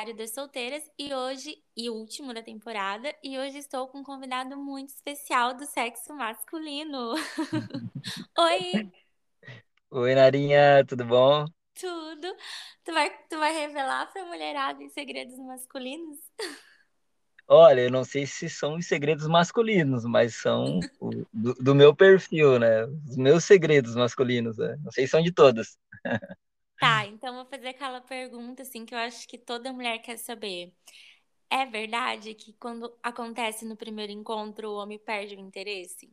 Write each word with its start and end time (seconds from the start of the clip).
Diário 0.00 0.16
das 0.16 0.32
Solteiras 0.32 0.82
e 0.98 1.12
hoje, 1.12 1.62
e 1.76 1.90
último 1.90 2.32
da 2.32 2.42
temporada, 2.42 3.14
e 3.22 3.38
hoje 3.38 3.58
estou 3.58 3.86
com 3.86 3.98
um 3.98 4.02
convidado 4.02 4.56
muito 4.56 4.88
especial 4.88 5.52
do 5.54 5.66
sexo 5.66 6.14
masculino. 6.14 7.12
Oi, 8.38 8.90
Oi, 9.90 10.14
Narinha, 10.14 10.86
tudo 10.88 11.04
bom? 11.04 11.44
tudo? 11.78 12.34
Tu 12.82 12.94
vai, 12.94 13.10
tu 13.28 13.38
vai 13.38 13.52
revelar 13.52 14.10
pra 14.10 14.24
mulherada 14.24 14.82
em 14.82 14.88
segredos 14.88 15.38
masculinos? 15.38 16.18
Olha, 17.46 17.82
eu 17.82 17.90
não 17.90 18.04
sei 18.04 18.26
se 18.26 18.48
são 18.48 18.76
os 18.76 18.86
segredos 18.86 19.26
masculinos, 19.26 20.06
mas 20.06 20.34
são 20.34 20.80
do, 21.30 21.52
do 21.56 21.74
meu 21.74 21.94
perfil, 21.94 22.58
né? 22.58 22.86
Os 22.86 23.18
meus 23.18 23.44
segredos 23.44 23.94
masculinos, 23.94 24.56
né? 24.56 24.78
Não 24.82 24.90
sei 24.92 25.04
se 25.04 25.10
são 25.10 25.22
de 25.22 25.30
todas. 25.30 25.76
Tá, 26.80 27.06
então 27.06 27.34
vou 27.36 27.46
fazer 27.46 27.68
aquela 27.68 28.00
pergunta 28.00 28.62
assim 28.62 28.84
que 28.86 28.94
eu 28.94 28.98
acho 28.98 29.28
que 29.28 29.38
toda 29.38 29.72
mulher 29.72 29.98
quer 30.00 30.18
saber. 30.18 30.74
É 31.50 31.66
verdade 31.66 32.34
que 32.34 32.52
quando 32.54 32.96
acontece 33.02 33.64
no 33.66 33.76
primeiro 33.76 34.12
encontro 34.12 34.70
o 34.70 34.76
homem 34.76 34.98
perde 34.98 35.36
o 35.36 35.40
interesse? 35.40 36.10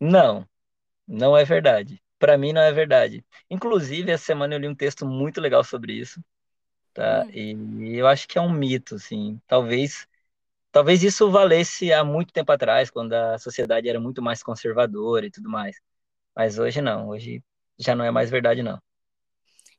Não, 0.00 0.46
não 1.08 1.36
é 1.36 1.44
verdade. 1.44 2.02
Para 2.18 2.38
mim, 2.38 2.52
não 2.52 2.62
é 2.62 2.72
verdade. 2.72 3.24
Inclusive, 3.50 4.10
essa 4.12 4.24
semana 4.26 4.54
eu 4.54 4.60
li 4.60 4.68
um 4.68 4.76
texto 4.76 5.06
muito 5.06 5.40
legal 5.40 5.64
sobre 5.64 5.94
isso, 5.94 6.22
tá? 6.94 7.26
Hum, 7.26 7.32
E 7.32 7.96
eu 7.98 8.06
acho 8.08 8.28
que 8.28 8.38
é 8.38 8.42
um 8.42 8.52
mito, 8.52 8.96
assim. 8.96 9.40
Talvez, 9.46 10.06
talvez 10.72 11.02
isso 11.04 11.30
valesse 11.30 11.92
há 11.92 12.04
muito 12.04 12.32
tempo 12.32 12.52
atrás, 12.52 12.90
quando 12.90 13.14
a 13.14 13.38
sociedade 13.38 13.88
era 13.88 14.00
muito 14.00 14.22
mais 14.22 14.42
conservadora 14.42 15.26
e 15.26 15.32
tudo 15.32 15.50
mais. 15.50 15.76
Mas 16.36 16.58
hoje 16.58 16.82
não, 16.82 17.08
hoje 17.10 17.42
já 17.78 17.94
não 17.96 18.04
é 18.04 18.10
mais 18.10 18.30
verdade, 18.30 18.62
não. 18.62 18.80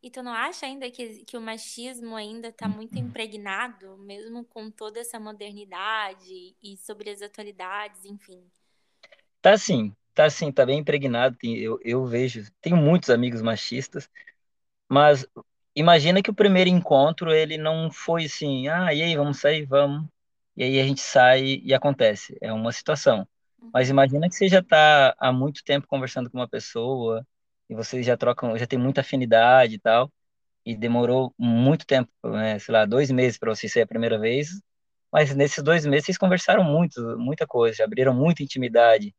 E 0.01 0.09
tu 0.11 0.23
não 0.23 0.33
acha 0.33 0.65
ainda 0.65 0.89
que, 0.91 1.25
que 1.25 1.37
o 1.37 1.41
machismo 1.41 2.15
ainda 2.15 2.51
tá 2.51 2.67
muito 2.69 2.97
impregnado, 2.99 3.97
mesmo 3.97 4.45
com 4.45 4.71
toda 4.71 4.99
essa 4.99 5.19
modernidade 5.19 6.55
e 6.61 6.77
sobre 6.77 7.09
as 7.09 7.21
atualidades, 7.21 8.05
enfim? 8.05 8.49
Tá 9.41 9.57
sim, 9.57 9.95
tá 10.13 10.29
sim, 10.29 10.51
tá 10.51 10.65
bem 10.65 10.79
impregnado. 10.79 11.37
Eu, 11.43 11.79
eu 11.83 12.05
vejo, 12.05 12.43
tenho 12.61 12.77
muitos 12.77 13.09
amigos 13.09 13.41
machistas, 13.41 14.09
mas 14.89 15.27
imagina 15.75 16.21
que 16.23 16.31
o 16.31 16.35
primeiro 16.35 16.69
encontro 16.69 17.31
ele 17.33 17.57
não 17.57 17.91
foi 17.91 18.25
assim, 18.25 18.67
ah, 18.69 18.93
e 18.93 19.03
aí, 19.03 19.17
vamos 19.17 19.39
sair? 19.39 19.65
Vamos. 19.65 20.07
E 20.57 20.63
aí 20.63 20.79
a 20.81 20.85
gente 20.85 21.01
sai 21.01 21.61
e 21.63 21.73
acontece. 21.73 22.37
É 22.41 22.53
uma 22.53 22.71
situação. 22.73 23.27
Mas 23.73 23.89
Uhum, 23.89 23.91
imagina 23.91 24.29
que 24.29 24.35
você 24.35 24.47
já 24.49 24.63
tá 24.63 25.15
há 25.19 25.31
muito 25.33 25.63
tempo 25.65 25.87
conversando 25.87 26.29
com 26.31 26.37
uma 26.39 26.49
pessoa 26.49 27.25
e 27.69 27.75
vocês 27.75 28.05
já 28.05 28.17
trocam, 28.17 28.57
já 28.57 28.67
tem 28.67 28.79
muita 28.79 29.01
afinidade 29.01 29.75
e 29.75 29.79
tal, 29.79 30.11
e 30.65 30.75
demorou 30.75 31.33
muito 31.37 31.85
tempo, 31.85 32.11
né, 32.25 32.59
sei 32.59 32.73
lá, 32.73 32.85
dois 32.85 33.11
meses 33.11 33.37
para 33.37 33.53
vocês 33.55 33.71
ser 33.71 33.81
a 33.81 33.87
primeira 33.87 34.19
vez. 34.19 34.49
Mas 35.11 35.33
nesses 35.35 35.63
dois 35.63 35.85
meses 35.85 36.05
vocês 36.05 36.17
conversaram 36.17 36.63
muito, 36.63 37.01
muita 37.17 37.47
coisa, 37.47 37.77
já 37.77 37.85
abriram 37.85 38.13
muita 38.13 38.43
intimidade 38.43 39.15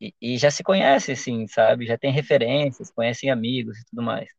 e, 0.00 0.14
e 0.20 0.38
já 0.38 0.50
se 0.50 0.62
conhece, 0.62 1.12
assim, 1.12 1.46
sabe? 1.48 1.86
Já 1.86 1.98
tem 1.98 2.12
referências, 2.12 2.90
conhecem 2.90 3.30
amigos 3.30 3.78
e 3.78 3.84
tudo 3.86 4.02
mais. 4.02 4.30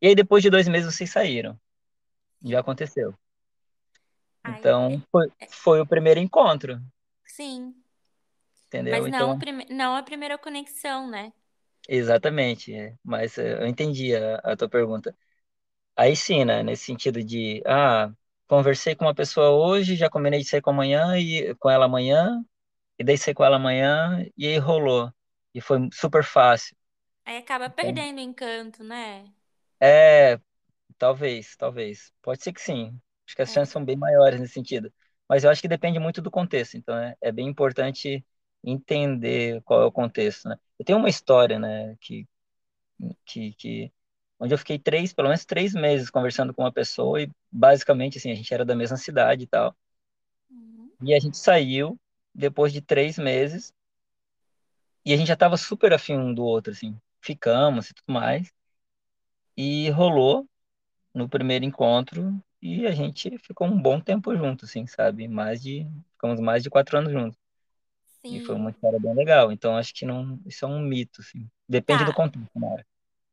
E 0.00 0.08
aí, 0.08 0.14
depois 0.14 0.42
de 0.42 0.50
dois 0.50 0.68
meses, 0.68 0.94
vocês 0.94 1.10
saíram. 1.10 1.58
Já 2.42 2.60
aconteceu. 2.60 3.14
Então, 4.46 4.92
é- 4.92 5.00
foi, 5.10 5.32
é- 5.40 5.46
foi 5.48 5.80
o 5.80 5.86
primeiro 5.86 6.20
encontro, 6.20 6.80
sim. 7.24 7.74
Mas 8.68 8.68
entendeu? 8.68 9.08
não, 9.08 9.08
o 9.08 9.08
Então, 9.08 9.38
prime... 9.38 9.66
não 9.70 9.96
a 9.96 10.02
primeira 10.02 10.36
conexão, 10.36 11.08
né? 11.08 11.32
Exatamente. 11.88 12.74
é. 12.74 12.96
Mas 13.02 13.38
é, 13.38 13.54
eu 13.62 13.66
entendi 13.66 14.14
a, 14.14 14.36
a 14.38 14.56
tua 14.56 14.68
pergunta. 14.68 15.16
Aí 15.96 16.16
sim, 16.16 16.44
né? 16.44 16.62
Nesse 16.62 16.84
sentido 16.86 17.22
de, 17.24 17.62
ah, 17.66 18.12
conversei 18.48 18.94
com 18.96 19.06
uma 19.06 19.14
pessoa 19.14 19.50
hoje, 19.50 19.96
já 19.96 20.10
combinei 20.10 20.40
de 20.40 20.46
sair 20.48 20.62
com 20.62 20.70
amanhã 20.70 21.18
e 21.18 21.54
com 21.56 21.70
ela 21.70 21.86
amanhã, 21.86 22.44
e 22.98 23.04
daí 23.04 23.18
saí 23.18 23.34
com 23.34 23.44
ela 23.44 23.56
amanhã, 23.56 24.26
e 24.36 24.46
aí 24.48 24.58
rolou. 24.58 25.12
E 25.54 25.60
foi 25.60 25.78
super 25.92 26.24
fácil. 26.24 26.76
Aí 27.26 27.36
acaba 27.38 27.68
Então, 27.78 27.78
perdendo 27.78 28.16
o 28.18 28.20
encanto, 28.22 28.82
né? 28.84 29.30
é, 29.80 30.40
Talvez, 30.98 31.56
talvez. 31.56 32.12
Pode 32.22 32.42
ser 32.44 32.52
que 32.52 32.60
sim. 32.62 33.00
Acho 33.26 33.36
que 33.36 33.42
as 33.42 33.52
chances 33.52 33.72
É. 33.72 33.74
são 33.74 33.84
bem 33.84 33.96
maiores 33.96 34.40
nesse 34.40 34.54
sentido. 34.54 34.92
Mas 35.28 35.44
eu 35.44 35.50
acho 35.50 35.62
que 35.62 35.68
depende 35.68 35.98
muito 36.00 36.22
do 36.22 36.30
contexto. 36.30 36.76
Então, 36.76 36.96
é, 36.98 37.16
é 37.22 37.32
bem 37.32 37.48
importante 37.48 38.24
entender 38.64 39.62
qual 39.62 39.82
é 39.82 39.86
o 39.86 39.92
contexto, 39.92 40.48
né? 40.48 40.56
Eu 40.78 40.84
tenho 40.84 40.98
uma 40.98 41.08
história, 41.08 41.58
né, 41.58 41.96
que, 42.00 42.26
que, 43.24 43.52
que 43.54 43.92
onde 44.40 44.54
eu 44.54 44.58
fiquei 44.58 44.78
três, 44.78 45.12
pelo 45.12 45.28
menos 45.28 45.44
três 45.44 45.74
meses 45.74 46.10
conversando 46.10 46.52
com 46.54 46.62
uma 46.62 46.72
pessoa 46.72 47.22
e 47.22 47.30
basicamente, 47.50 48.18
assim, 48.18 48.30
a 48.32 48.34
gente 48.34 48.52
era 48.52 48.64
da 48.64 48.76
mesma 48.76 48.96
cidade 48.96 49.44
e 49.44 49.46
tal. 49.46 49.76
Uhum. 50.50 50.90
E 51.02 51.14
a 51.14 51.20
gente 51.20 51.36
saiu 51.38 51.98
depois 52.34 52.72
de 52.72 52.80
três 52.80 53.18
meses 53.18 53.72
e 55.04 55.12
a 55.12 55.16
gente 55.16 55.28
já 55.28 55.34
estava 55.34 55.56
super 55.56 55.92
afim 55.92 56.14
um 56.16 56.34
do 56.34 56.44
outro, 56.44 56.72
assim. 56.72 56.96
Ficamos 57.20 57.90
e 57.90 57.94
tudo 57.94 58.12
mais. 58.12 58.52
E 59.56 59.90
rolou. 59.90 60.48
no 61.14 61.28
primeiro 61.28 61.64
encontro 61.64 62.42
e 62.62 62.86
a 62.86 62.92
gente 62.92 63.38
ficou 63.38 63.66
um 63.68 63.80
bom 63.80 64.00
tempo 64.00 64.36
junto, 64.36 64.64
assim, 64.66 64.86
sabe? 64.86 65.28
Mais 65.28 65.62
de, 65.62 65.86
ficamos 66.12 66.40
mais 66.40 66.62
de 66.62 66.70
quatro 66.70 66.98
anos 66.98 67.12
juntos. 67.12 67.38
E 68.30 68.40
foi 68.40 68.54
uma 68.56 68.70
Sim. 68.70 68.72
história 68.72 68.98
bem 69.00 69.14
legal. 69.14 69.52
Então 69.52 69.76
acho 69.76 69.94
que 69.94 70.04
não, 70.06 70.40
isso 70.46 70.64
é 70.64 70.68
um 70.68 70.80
mito, 70.80 71.20
assim. 71.20 71.48
Depende 71.68 72.04
do 72.04 72.12
Tá, 72.12 72.14
contexto, 72.14 72.50
né? 72.58 72.84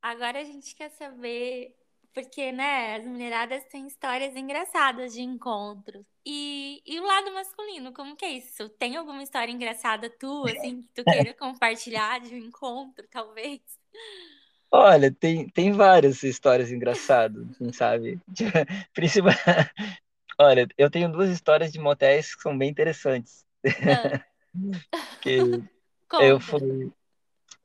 agora 0.02 0.40
a 0.42 0.44
gente 0.44 0.76
quer 0.76 0.90
saber, 0.92 1.76
porque, 2.14 2.52
né, 2.52 2.96
as 2.98 3.06
mulheradas 3.06 3.64
têm 3.66 3.88
histórias 3.88 4.36
engraçadas 4.36 5.14
de 5.14 5.22
encontros. 5.22 6.06
E, 6.26 6.82
e 6.86 7.00
o 7.00 7.04
lado 7.04 7.34
masculino, 7.34 7.94
como 7.94 8.16
que 8.16 8.26
é 8.26 8.32
isso? 8.34 8.70
Tem 8.70 8.96
alguma 8.96 9.24
história 9.24 9.52
engraçada 9.52 10.10
tua, 10.10 10.52
assim, 10.52 10.84
que 10.84 10.90
tu 10.94 11.06
queira 11.06 11.34
compartilhar 11.34 12.20
de 12.20 12.36
um 12.36 12.38
encontro, 12.38 13.08
talvez? 13.10 13.62
Olha, 14.74 15.12
tem, 15.14 15.50
tem 15.50 15.72
várias 15.74 16.24
histórias 16.24 16.72
engraçadas, 16.72 17.46
assim, 17.52 17.72
sabe? 17.74 18.20
Principal... 18.94 19.34
Olha, 20.40 20.68
eu 20.78 20.90
tenho 20.90 21.12
duas 21.12 21.30
histórias 21.30 21.72
de 21.72 21.80
motéis 21.80 22.36
que 22.36 22.42
são 22.42 22.58
bem 22.58 22.70
interessantes. 22.70 23.46
Ah, 23.86 24.22
eu 26.20 26.40
fui. 26.40 26.92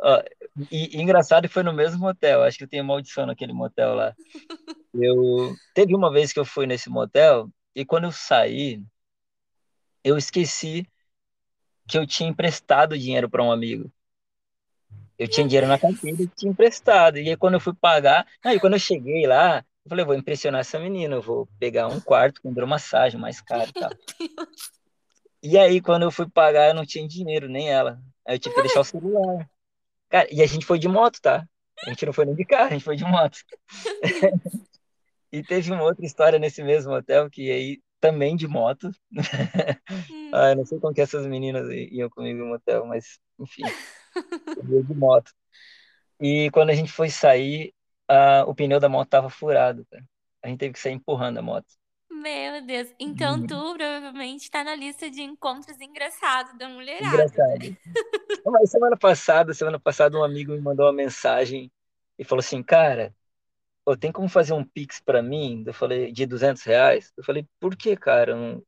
ó, 0.01 0.23
e, 0.71 0.97
e 0.97 1.03
engraçado 1.03 1.49
foi 1.49 1.63
no 1.63 1.73
mesmo 1.73 2.01
motel. 2.01 2.43
Acho 2.43 2.59
que 2.59 2.65
eu 2.65 2.69
tenho 2.69 2.85
maldição 2.85 3.27
naquele 3.27 3.53
motel 3.53 3.95
lá. 3.95 4.15
Eu 4.99 5.55
teve 5.75 5.95
uma 5.95 6.11
vez 6.11 6.33
que 6.33 6.41
eu 6.41 6.45
fui 6.45 6.67
nesse 6.67 6.89
motel 6.89 7.51
e 7.75 7.85
quando 7.85 8.05
eu 8.05 8.13
saí, 8.13 8.83
eu 10.03 10.17
esqueci 10.17 10.89
que 11.87 11.99
eu 11.99 12.07
tinha 12.07 12.31
emprestado 12.31 12.99
dinheiro 12.99 13.29
para 13.29 13.43
um 13.43 13.53
amigo. 13.53 13.93
Eu 15.19 15.29
tinha 15.29 15.47
dinheiro 15.47 15.67
na 15.67 15.79
carteira 15.79 16.23
e 16.23 16.29
tinha 16.29 16.51
emprestado. 16.51 17.19
E 17.19 17.29
aí 17.29 17.37
quando 17.37 17.55
eu 17.55 17.61
fui 17.61 17.75
pagar, 17.75 18.27
aí 18.43 18.59
quando 18.59 18.73
eu 18.73 18.79
cheguei 18.79 19.27
lá, 19.27 19.65
eu 19.85 19.91
falei, 19.91 20.05
vou 20.05 20.15
impressionar 20.15 20.63
essa 20.63 20.79
menina, 20.79 21.15
eu 21.15 21.23
vou 21.23 21.47
pegar 21.59 21.89
um 21.89 22.01
quarto 22.01 22.41
com 22.41 22.51
hidromassagem 22.51 23.21
mais 23.21 23.41
caro 23.41 23.69
e 23.69 23.73
tal. 23.73 23.91
E 25.43 25.59
aí 25.59 25.81
quando 25.81 26.03
eu 26.03 26.11
fui 26.11 26.29
pagar, 26.29 26.69
eu 26.69 26.75
não 26.75 26.87
tinha 26.87 27.07
dinheiro, 27.07 27.49
nem 27.49 27.71
ela. 27.71 28.01
Aí 28.27 28.37
eu 28.37 28.39
tive 28.39 28.55
que 28.55 28.63
deixar 28.63 28.81
o 28.81 28.85
celular. 28.85 29.49
Cara, 30.09 30.29
e 30.33 30.43
a 30.43 30.47
gente 30.47 30.67
foi 30.67 30.79
de 30.79 30.89
moto, 30.89 31.21
tá? 31.21 31.47
A 31.85 31.91
gente 31.91 32.07
não 32.07 32.13
foi 32.13 32.25
nem 32.25 32.35
de 32.35 32.45
carro, 32.45 32.69
a 32.69 32.71
gente 32.71 32.85
foi 32.85 32.97
de 32.97 33.05
moto. 33.05 33.39
E 35.33 35.43
teve 35.43 35.71
uma 35.71 35.83
outra 35.83 36.07
história 36.07 36.39
nesse 36.39 36.63
mesmo 36.63 36.95
hotel, 36.95 37.29
que 37.29 37.51
aí 37.51 37.83
também 38.01 38.37
de 38.37 38.47
moto. 38.47 38.91
Hum. 40.11 40.31
Ah, 40.33 40.51
eu 40.51 40.57
não 40.57 40.65
sei 40.65 40.79
como 40.79 40.95
que 40.95 41.01
essas 41.01 41.27
meninas 41.27 41.69
iam 41.71 42.09
comigo 42.11 42.41
no 42.41 42.47
motel, 42.47 42.87
mas 42.87 43.19
enfim, 43.39 43.63
eu 44.73 44.83
de 44.83 44.95
moto. 44.95 45.33
E 46.21 46.51
quando 46.53 46.71
a 46.71 46.75
gente 46.75 46.91
foi 46.91 47.11
sair, 47.11 47.75
o 48.47 48.55
pneu 48.55 48.81
da 48.81 48.89
moto 48.89 49.09
tava 49.09 49.29
furado, 49.29 49.87
cara. 49.91 50.05
A 50.43 50.49
gente 50.49 50.59
teve 50.59 50.75
que 50.75 50.81
sair 50.81 50.93
empurrando 50.93 51.39
a 51.39 51.43
moto. 51.43 51.67
Meu 52.27 52.61
Deus. 52.67 52.93
Então 52.99 53.41
tu 53.41 53.55
E- 53.55 53.77
provavelmente 53.77 54.51
tá 54.51 54.65
na 54.65 54.75
lista 54.75 55.09
de 55.09 55.23
encontros 55.23 55.81
engraçados 55.81 56.59
da 56.59 56.69
mulherada, 56.69 57.39
né? 57.39 57.47
Engraçado. 57.47 57.77
Mas 58.45 58.71
semana 58.71 58.97
passada, 58.97 59.55
semana 59.55 59.81
passada, 59.81 60.19
um 60.19 60.25
amigo 60.25 60.53
me 60.53 60.61
mandou 60.61 60.87
uma 60.87 60.93
mensagem 60.93 61.71
e 62.19 62.25
falou 62.25 62.41
assim, 62.41 62.63
cara, 62.63 63.15
tem 64.01 64.13
como 64.13 64.29
fazer 64.29 64.55
um 64.55 64.65
Pix 64.65 65.01
pra 65.01 65.23
mim? 65.23 65.65
Eu 65.67 65.75
falei, 65.75 66.13
de 66.13 66.27
200 66.27 66.63
reais? 66.65 67.13
Eu 67.17 67.25
falei, 67.25 67.47
por 67.61 67.77
que, 67.77 67.97
cara? 67.97 68.37
Não... 68.37 68.63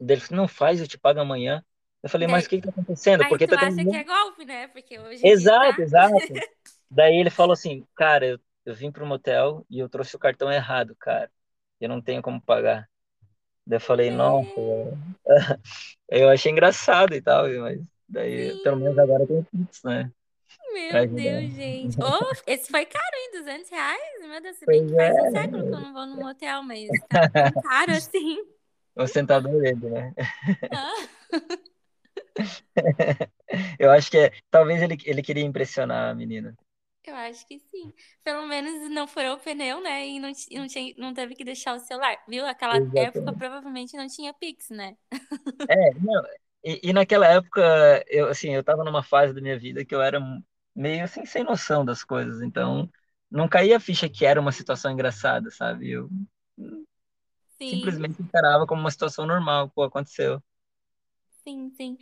Ele 0.00 0.20
falou, 0.20 0.42
não 0.42 0.48
faz, 0.48 0.80
eu 0.80 0.88
te 0.88 0.98
pago 0.98 1.20
amanhã. 1.20 1.64
Eu 2.02 2.10
falei, 2.10 2.28
mas 2.28 2.46
o 2.46 2.48
que 2.48 2.60
que 2.60 2.66
tá 2.66 2.70
acontecendo? 2.70 3.24
aí 3.24 3.28
Porque 3.28 3.46
tu 3.46 3.48
tá 3.48 3.56
acha 3.56 3.84
que 3.84 3.96
é 3.96 4.04
tendo... 4.04 4.04
golpe, 4.04 4.44
né? 4.44 4.68
Porque 4.68 4.98
hoje 4.98 5.30
dia 5.30 5.50
Exato, 5.50 5.58
tá. 5.58 5.82
exato. 5.82 6.34
Daí 6.90 7.16
ele 7.16 7.30
falou 7.30 7.52
assim, 7.54 7.86
cara, 7.96 8.26
eu, 8.26 8.40
eu 8.66 8.74
vim 8.74 8.92
pro 8.92 9.06
motel 9.06 9.66
e 9.70 9.78
eu 9.78 9.88
trouxe 9.88 10.14
o 10.16 10.18
cartão 10.18 10.50
errado, 10.52 10.94
cara. 10.96 11.30
Eu 11.84 11.88
não 11.88 12.00
tenho 12.00 12.22
como 12.22 12.40
pagar. 12.40 12.88
Daí 13.66 13.76
eu 13.76 13.80
falei, 13.80 14.10
nossa, 14.10 14.50
Meu, 14.56 15.58
eu 16.10 16.28
achei 16.28 16.52
engraçado 16.52 17.14
e 17.14 17.20
tal, 17.20 17.48
mas 17.60 17.80
daí, 18.08 18.58
pelo 18.62 18.76
menos 18.76 18.94
sim. 18.94 19.00
agora 19.00 19.26
tem 19.26 19.42
Pix, 19.44 19.82
né? 19.82 20.10
Meu 20.72 21.08
Deus, 21.08 21.52
gente. 21.52 21.96
Oh, 22.02 22.32
esse 22.46 22.70
foi 22.70 22.84
caro, 22.84 23.16
hein? 23.16 23.40
200 23.40 23.70
reais? 23.70 24.28
Meu 24.28 24.40
Deus, 24.42 24.56
se 24.56 24.66
bem 24.66 24.86
que 24.86 24.94
faz 24.94 25.14
um 25.14 25.26
é, 25.26 25.30
século 25.30 25.62
que 25.62 25.68
eu 25.68 25.80
não 25.80 25.92
vou 25.92 26.06
no 26.06 26.16
motel, 26.16 26.62
mas 26.62 26.88
tá 27.08 27.28
tão 27.28 27.62
caro 27.62 27.92
assim. 27.92 28.38
o 28.96 29.06
sentador 29.06 29.60
dele, 29.60 29.90
né? 29.90 30.14
Ah, 30.70 30.94
Eu 33.78 33.90
acho 33.90 34.10
que 34.10 34.18
é, 34.18 34.32
talvez 34.50 34.82
ele, 34.82 34.96
ele 35.04 35.22
queria 35.22 35.44
impressionar 35.44 36.10
a 36.10 36.14
menina. 36.14 36.54
Eu 37.10 37.16
acho 37.16 37.46
que 37.46 37.58
sim. 37.58 37.92
Pelo 38.22 38.46
menos 38.46 38.90
não 38.90 39.06
furou 39.06 39.34
o 39.36 39.40
pneu, 39.40 39.80
né? 39.80 40.06
E 40.08 40.18
não, 40.20 40.30
não, 40.52 40.66
tinha, 40.68 40.94
não 40.98 41.14
teve 41.14 41.34
que 41.34 41.44
deixar 41.44 41.74
o 41.74 41.78
celular. 41.80 42.22
Viu? 42.28 42.46
Aquela 42.46 42.80
época 42.94 43.32
Exatamente. 43.32 43.34
provavelmente 43.34 43.96
não 43.96 44.06
tinha 44.08 44.32
Pix, 44.34 44.70
né? 44.70 44.96
É, 45.68 45.74
não, 45.94 46.22
e, 46.64 46.80
e 46.90 46.92
naquela 46.92 47.26
época, 47.26 48.04
eu, 48.08 48.28
assim, 48.28 48.50
eu 48.54 48.62
tava 48.64 48.84
numa 48.84 49.02
fase 49.02 49.32
da 49.34 49.40
minha 49.40 49.58
vida 49.58 49.84
que 49.84 49.94
eu 49.94 50.02
era 50.02 50.20
meio 50.74 51.04
assim, 51.04 51.24
sem 51.24 51.42
noção 51.44 51.84
das 51.84 52.04
coisas, 52.04 52.42
então 52.42 52.90
não 53.30 53.48
caía 53.48 53.76
a 53.76 53.80
ficha 53.80 54.08
que 54.08 54.26
era 54.26 54.40
uma 54.40 54.52
situação 54.52 54.90
engraçada, 54.92 55.50
sabe? 55.50 55.90
Eu 55.90 56.08
Sim, 57.58 57.94
simplesmente 57.98 58.22
encarava 58.22 58.66
como 58.66 58.80
uma 58.80 58.90
situação 58.90 59.26
normal, 59.26 59.68
pô, 59.70 59.82
aconteceu. 59.84 60.42
sim, 61.44 61.70
sim. 61.76 61.98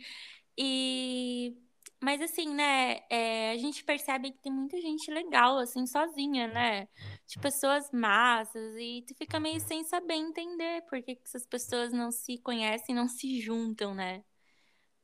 E 0.57 1.57
mas 2.03 2.21
assim, 2.21 2.53
né, 2.53 2.99
é, 3.09 3.51
a 3.51 3.57
gente 3.57 3.83
percebe 3.83 4.31
que 4.31 4.39
tem 4.39 4.51
muita 4.51 4.79
gente 4.81 5.09
legal, 5.09 5.57
assim, 5.57 5.85
sozinha, 5.87 6.47
né? 6.49 6.87
De 7.25 7.39
pessoas 7.39 7.89
massas, 7.93 8.75
e 8.77 9.03
tu 9.07 9.15
fica 9.15 9.39
meio 9.39 9.59
sem 9.61 9.83
saber 9.85 10.15
entender 10.15 10.81
por 10.89 11.01
que 11.01 11.15
que 11.15 11.23
essas 11.25 11.45
pessoas 11.45 11.93
não 11.93 12.11
se 12.11 12.37
conhecem, 12.39 12.93
não 12.93 13.07
se 13.07 13.39
juntam, 13.39 13.95
né? 13.95 14.23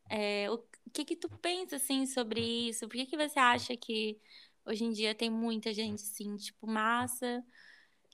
É, 0.10 0.50
o 0.52 0.56
o 0.88 0.92
que 0.92 1.06
que 1.06 1.16
tu 1.16 1.30
pensa, 1.30 1.76
assim, 1.76 2.06
sobre 2.08 2.42
isso? 2.70 2.88
Por 2.88 2.96
que 2.98 3.06
que 3.06 3.16
você 3.18 3.40
acha 3.40 3.78
que 3.78 4.20
hoje 4.66 4.84
em 4.84 4.92
dia 4.92 5.14
tem 5.16 5.30
muita 5.30 5.72
gente, 5.74 6.02
assim, 6.04 6.36
tipo, 6.38 6.66
massa, 6.68 7.44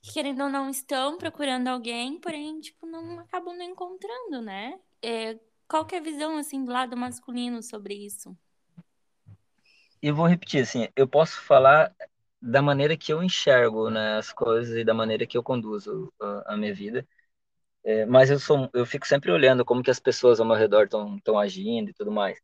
que 0.02 0.12
querendo 0.12 0.42
ou 0.44 0.50
não 0.50 0.70
estão 0.70 1.18
procurando 1.18 1.68
alguém, 1.68 2.20
porém, 2.20 2.60
tipo, 2.60 2.86
não 2.86 3.20
acabam 3.20 3.56
não 3.56 3.64
encontrando, 3.64 4.42
né? 4.42 4.78
É, 5.02 5.38
qual 5.68 5.86
que 5.86 5.94
é 5.94 5.98
a 5.98 6.02
visão, 6.02 6.36
assim, 6.36 6.64
do 6.64 6.72
lado 6.72 6.96
masculino 6.96 7.62
sobre 7.62 7.94
isso? 7.94 8.36
E 10.06 10.12
vou 10.12 10.26
repetir, 10.26 10.62
assim, 10.62 10.88
eu 10.96 11.08
posso 11.08 11.40
falar 11.42 11.92
da 12.40 12.62
maneira 12.62 12.96
que 12.96 13.12
eu 13.12 13.22
enxergo, 13.22 13.90
né, 13.90 14.16
as 14.18 14.32
coisas 14.32 14.76
e 14.76 14.84
da 14.84 14.94
maneira 14.94 15.26
que 15.26 15.36
eu 15.36 15.42
conduzo 15.42 16.12
a, 16.20 16.54
a 16.54 16.56
minha 16.56 16.72
vida. 16.74 17.06
É, 17.84 18.06
mas 18.06 18.30
eu 18.30 18.38
sou, 18.40 18.70
eu 18.74 18.86
fico 18.86 19.06
sempre 19.06 19.32
olhando 19.32 19.64
como 19.64 19.82
que 19.82 19.90
as 19.90 20.00
pessoas 20.00 20.40
ao 20.40 20.46
meu 20.46 20.56
redor 20.56 20.84
estão 20.86 21.38
agindo 21.38 21.90
e 21.90 21.94
tudo 21.94 22.12
mais. 22.12 22.40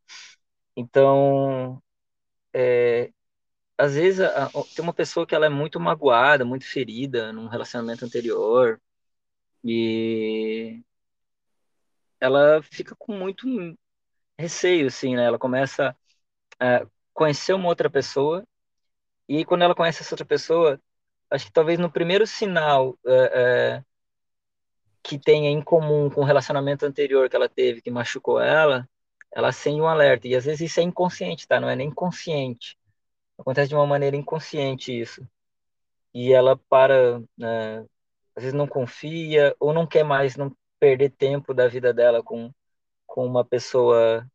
Então, 0.76 1.82
às 3.78 3.94
vezes 3.94 4.20
a- 4.20 4.46
a- 4.46 4.50
tem 4.74 4.82
uma 4.84 4.94
pessoa 4.94 5.26
que 5.26 5.34
ela 5.34 5.46
é 5.46 5.48
muito 5.48 5.80
magoada, 5.80 6.44
muito 6.44 6.64
ferida 6.66 7.32
num 7.32 7.48
relacionamento 7.48 8.04
anterior 8.04 8.80
e 9.64 10.82
ela 12.20 12.62
fica 12.62 12.94
com 12.96 13.12
muito 13.16 13.46
receio, 14.38 14.86
assim, 14.88 15.16
né? 15.16 15.24
Ela 15.26 15.38
começa 15.38 15.96
a 16.60 16.86
conhecer 17.22 17.52
uma 17.54 17.68
outra 17.68 17.88
pessoa 17.88 18.44
e 19.28 19.44
quando 19.44 19.62
ela 19.62 19.74
conhece 19.74 20.02
essa 20.02 20.14
outra 20.14 20.26
pessoa, 20.26 20.80
acho 21.30 21.46
que 21.46 21.52
talvez 21.52 21.78
no 21.78 21.90
primeiro 21.90 22.26
sinal 22.26 22.98
é, 23.06 23.12
é, 23.34 23.84
que 25.02 25.18
tenha 25.18 25.48
em 25.48 25.62
comum 25.62 26.10
com 26.10 26.22
o 26.22 26.24
relacionamento 26.24 26.84
anterior 26.84 27.28
que 27.30 27.36
ela 27.36 27.48
teve, 27.48 27.80
que 27.80 27.90
machucou 27.90 28.40
ela, 28.40 28.88
ela 29.30 29.48
acende 29.48 29.80
um 29.80 29.86
alerta. 29.86 30.26
E 30.26 30.34
às 30.34 30.44
vezes 30.44 30.60
isso 30.62 30.80
é 30.80 30.82
inconsciente, 30.82 31.46
tá? 31.46 31.60
Não 31.60 31.68
é 31.68 31.76
nem 31.76 31.90
consciente. 31.92 32.76
Acontece 33.38 33.68
de 33.68 33.74
uma 33.76 33.86
maneira 33.86 34.16
inconsciente 34.16 34.98
isso. 35.00 35.26
E 36.12 36.32
ela 36.32 36.56
para, 36.68 37.20
né, 37.38 37.86
às 38.36 38.42
vezes 38.42 38.52
não 38.54 38.66
confia 38.66 39.54
ou 39.60 39.72
não 39.72 39.86
quer 39.86 40.04
mais 40.04 40.36
não 40.36 40.54
perder 40.80 41.10
tempo 41.10 41.54
da 41.54 41.68
vida 41.68 41.94
dela 41.94 42.22
com, 42.22 42.52
com 43.06 43.24
uma 43.24 43.44
pessoa 43.44 44.26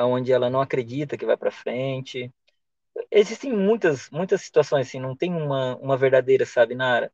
onde 0.00 0.32
ela 0.32 0.50
não 0.50 0.60
acredita 0.60 1.16
que 1.16 1.26
vai 1.26 1.36
para 1.36 1.50
frente. 1.50 2.32
Existem 3.10 3.52
muitas 3.52 4.10
muitas 4.10 4.42
situações 4.42 4.88
assim, 4.88 5.00
não 5.00 5.16
tem 5.16 5.32
uma, 5.34 5.76
uma 5.76 5.96
verdadeira, 5.96 6.46
sabe, 6.46 6.74
Nara? 6.74 7.12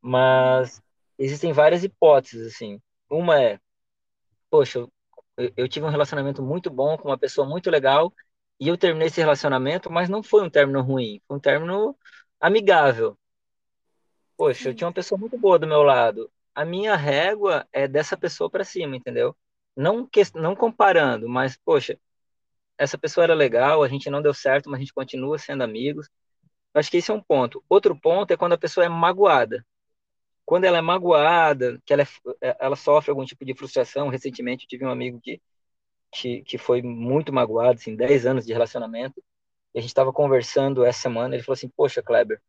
Mas 0.00 0.82
existem 1.18 1.52
várias 1.52 1.84
hipóteses 1.84 2.54
assim. 2.54 2.80
Uma 3.10 3.42
é 3.42 3.60
poxa, 4.50 4.80
eu, 5.36 5.52
eu 5.56 5.68
tive 5.68 5.86
um 5.86 5.90
relacionamento 5.90 6.42
muito 6.42 6.70
bom 6.70 6.96
com 6.96 7.08
uma 7.08 7.18
pessoa 7.18 7.46
muito 7.48 7.70
legal 7.70 8.12
e 8.60 8.68
eu 8.68 8.78
terminei 8.78 9.08
esse 9.08 9.20
relacionamento, 9.20 9.90
mas 9.90 10.08
não 10.08 10.22
foi 10.22 10.42
um 10.44 10.50
término 10.50 10.80
ruim, 10.82 11.20
foi 11.26 11.36
um 11.36 11.40
término 11.40 11.96
amigável. 12.40 13.18
Poxa, 14.36 14.68
eu 14.70 14.74
tinha 14.74 14.86
uma 14.86 14.92
pessoa 14.92 15.18
muito 15.18 15.38
boa 15.38 15.58
do 15.58 15.66
meu 15.66 15.82
lado. 15.82 16.30
A 16.54 16.64
minha 16.64 16.96
régua 16.96 17.66
é 17.72 17.86
dessa 17.88 18.16
pessoa 18.16 18.50
para 18.50 18.64
cima, 18.64 18.96
entendeu? 18.96 19.36
Não, 19.76 20.06
que, 20.06 20.22
não 20.34 20.54
comparando, 20.54 21.28
mas, 21.28 21.56
poxa, 21.56 21.98
essa 22.78 22.98
pessoa 22.98 23.24
era 23.24 23.34
legal, 23.34 23.82
a 23.82 23.88
gente 23.88 24.10
não 24.10 24.22
deu 24.22 24.34
certo, 24.34 24.70
mas 24.70 24.78
a 24.78 24.80
gente 24.82 24.94
continua 24.94 25.38
sendo 25.38 25.62
amigos. 25.62 26.08
Acho 26.74 26.90
que 26.90 26.98
esse 26.98 27.10
é 27.10 27.14
um 27.14 27.22
ponto. 27.22 27.64
Outro 27.68 27.98
ponto 27.98 28.32
é 28.32 28.36
quando 28.36 28.54
a 28.54 28.58
pessoa 28.58 28.86
é 28.86 28.88
magoada. 28.88 29.64
Quando 30.44 30.64
ela 30.64 30.78
é 30.78 30.80
magoada, 30.82 31.80
que 31.86 31.92
ela, 31.92 32.04
é, 32.42 32.56
ela 32.60 32.76
sofre 32.76 33.10
algum 33.10 33.24
tipo 33.24 33.44
de 33.44 33.54
frustração. 33.54 34.08
Recentemente 34.08 34.64
eu 34.64 34.68
tive 34.68 34.84
um 34.84 34.90
amigo 34.90 35.20
que 35.22 35.40
que, 36.14 36.42
que 36.42 36.58
foi 36.58 36.80
muito 36.82 37.32
magoado, 37.32 37.78
assim, 37.80 37.96
10 37.96 38.26
anos 38.26 38.46
de 38.46 38.52
relacionamento. 38.52 39.22
E 39.74 39.78
a 39.78 39.80
gente 39.80 39.90
estava 39.90 40.12
conversando 40.12 40.84
essa 40.84 41.00
semana, 41.00 41.34
ele 41.34 41.42
falou 41.42 41.54
assim, 41.54 41.68
poxa, 41.68 42.02
Kleber, 42.02 42.40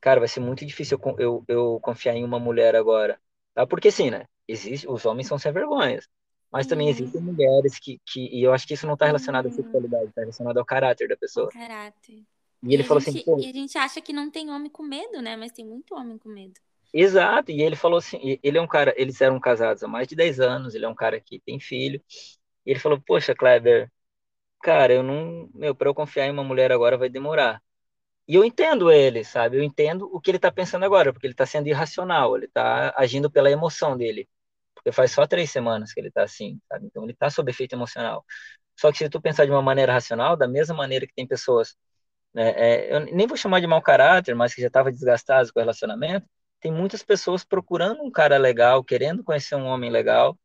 cara, 0.00 0.20
vai 0.20 0.28
ser 0.28 0.40
muito 0.40 0.64
difícil 0.66 1.00
eu, 1.02 1.16
eu, 1.18 1.44
eu 1.48 1.80
confiar 1.80 2.14
em 2.14 2.24
uma 2.24 2.38
mulher 2.38 2.76
agora. 2.76 3.20
Tá? 3.54 3.66
Porque 3.66 3.88
assim, 3.88 4.10
né, 4.10 4.26
existe, 4.46 4.86
os 4.88 5.04
homens 5.06 5.26
são 5.26 5.38
sem 5.38 5.52
vergonhas, 5.52 6.08
mas 6.56 6.66
também 6.66 6.88
existem 6.90 7.20
sim. 7.20 7.22
mulheres 7.22 7.78
que, 7.78 8.00
que 8.06 8.20
e 8.36 8.42
eu 8.44 8.52
acho 8.54 8.66
que 8.66 8.74
isso 8.74 8.86
não 8.86 8.94
está 8.94 9.06
relacionado 9.06 9.46
à 9.48 9.50
Hum, 9.50 9.52
sexualidade, 9.52 10.06
está 10.08 10.22
relacionado 10.22 10.58
ao 10.58 10.64
caráter 10.66 11.08
da 11.08 11.16
pessoa. 11.16 11.52
caráter. 11.52 12.24
E 12.62 12.74
E 12.74 12.74
ele 12.74 12.84
a 12.84 12.84
falou 12.84 12.98
assim, 13.00 13.16
gente, 13.16 13.16
pô, 13.16 13.34
e 13.36 13.48
a 13.48 13.52
gente 13.52 13.76
acha 13.78 14.00
que 14.00 14.12
não 14.12 14.30
tem 14.30 14.50
homem 14.50 14.70
com 14.70 14.82
medo, 14.82 15.20
né? 15.22 15.36
Mas 15.36 15.52
tem 15.52 15.64
muito 15.64 15.94
homem 15.94 16.18
com 16.18 16.28
medo. 16.28 16.60
exato, 16.92 17.50
e 17.52 17.62
ele 17.62 17.76
falou 17.76 17.98
assim, 17.98 18.18
e- 18.22 18.40
ele 18.42 18.58
é 18.58 18.60
um 18.60 18.66
cara, 18.66 18.94
eles 18.96 19.20
eram 19.20 19.38
casados 19.40 19.82
há 19.82 19.88
mais 19.88 20.08
de 20.08 20.16
10 20.16 20.40
anos, 20.40 20.74
ele 20.74 20.84
é 20.84 20.88
um 20.88 20.94
cara 20.94 21.20
que 21.20 21.40
tem 21.40 21.60
filho, 21.60 22.02
e 22.66 22.70
ele 22.72 22.80
falou, 22.80 23.00
poxa, 23.00 23.34
Kleber, 23.34 23.90
cara, 24.62 24.92
eu 24.94 25.02
não, 25.02 25.50
meu, 25.54 25.74
para 25.74 25.88
eu 25.90 25.94
confiar 25.94 26.26
em 26.28 26.32
uma 26.32 26.44
mulher 26.44 26.72
agora 26.72 26.98
vai 26.98 27.08
demorar. 27.08 27.62
E 28.28 28.34
eu 28.36 28.44
entendo 28.44 28.90
ele, 28.92 29.24
sabe? 29.24 29.58
Eu 29.58 29.64
entendo 29.64 30.08
o 30.14 30.20
que 30.20 30.30
ele 30.30 30.38
está 30.38 30.52
pensando 30.52 30.84
agora, 30.84 31.12
porque 31.12 31.26
ele 31.26 31.34
está 31.34 31.46
sendo 31.46 31.68
irracional, 31.68 32.36
ele 32.36 32.46
está 32.46 32.94
agindo 32.96 33.30
pela 33.30 33.50
emoção 33.50 33.96
dele. 33.96 34.28
Porque 34.76 34.92
faz 34.92 35.12
só 35.12 35.26
três 35.26 35.50
semanas 35.52 35.94
que 35.94 36.00
ele 36.00 36.08
está 36.10 36.24
assim, 36.24 36.60
sabe? 36.68 36.86
Então 36.88 37.04
ele 37.04 37.14
está 37.14 37.30
sob 37.30 37.50
efeito 37.50 37.74
emocional. 37.74 38.24
Só 38.78 38.92
que 38.92 38.98
se 38.98 39.08
tu 39.10 39.20
pensar 39.20 39.46
de 39.46 39.52
uma 39.52 39.62
maneira 39.62 39.92
racional, 39.92 40.36
da 40.36 40.48
mesma 40.48 40.76
maneira 40.76 41.06
que 41.06 41.14
tem 41.14 41.26
pessoas, 41.26 41.76
né, 42.34 42.50
é, 42.56 42.94
eu 42.96 43.00
nem 43.14 43.26
vou 43.26 43.36
chamar 43.36 43.60
de 43.60 43.66
mau 43.66 43.82
caráter, 43.82 44.34
mas 44.36 44.54
que 44.54 44.60
já 44.62 44.68
estavam 44.68 44.92
desgastadas 44.92 45.50
com 45.50 45.60
o 45.60 45.62
relacionamento, 45.62 46.26
tem 46.60 46.72
muitas 46.72 47.02
pessoas 47.04 47.44
procurando 47.44 48.02
um 48.02 48.10
cara 48.10 48.38
legal, 48.38 48.84
querendo 48.84 49.24
conhecer 49.24 49.56
um 49.56 49.66
homem 49.66 49.90
legal, 49.90 50.38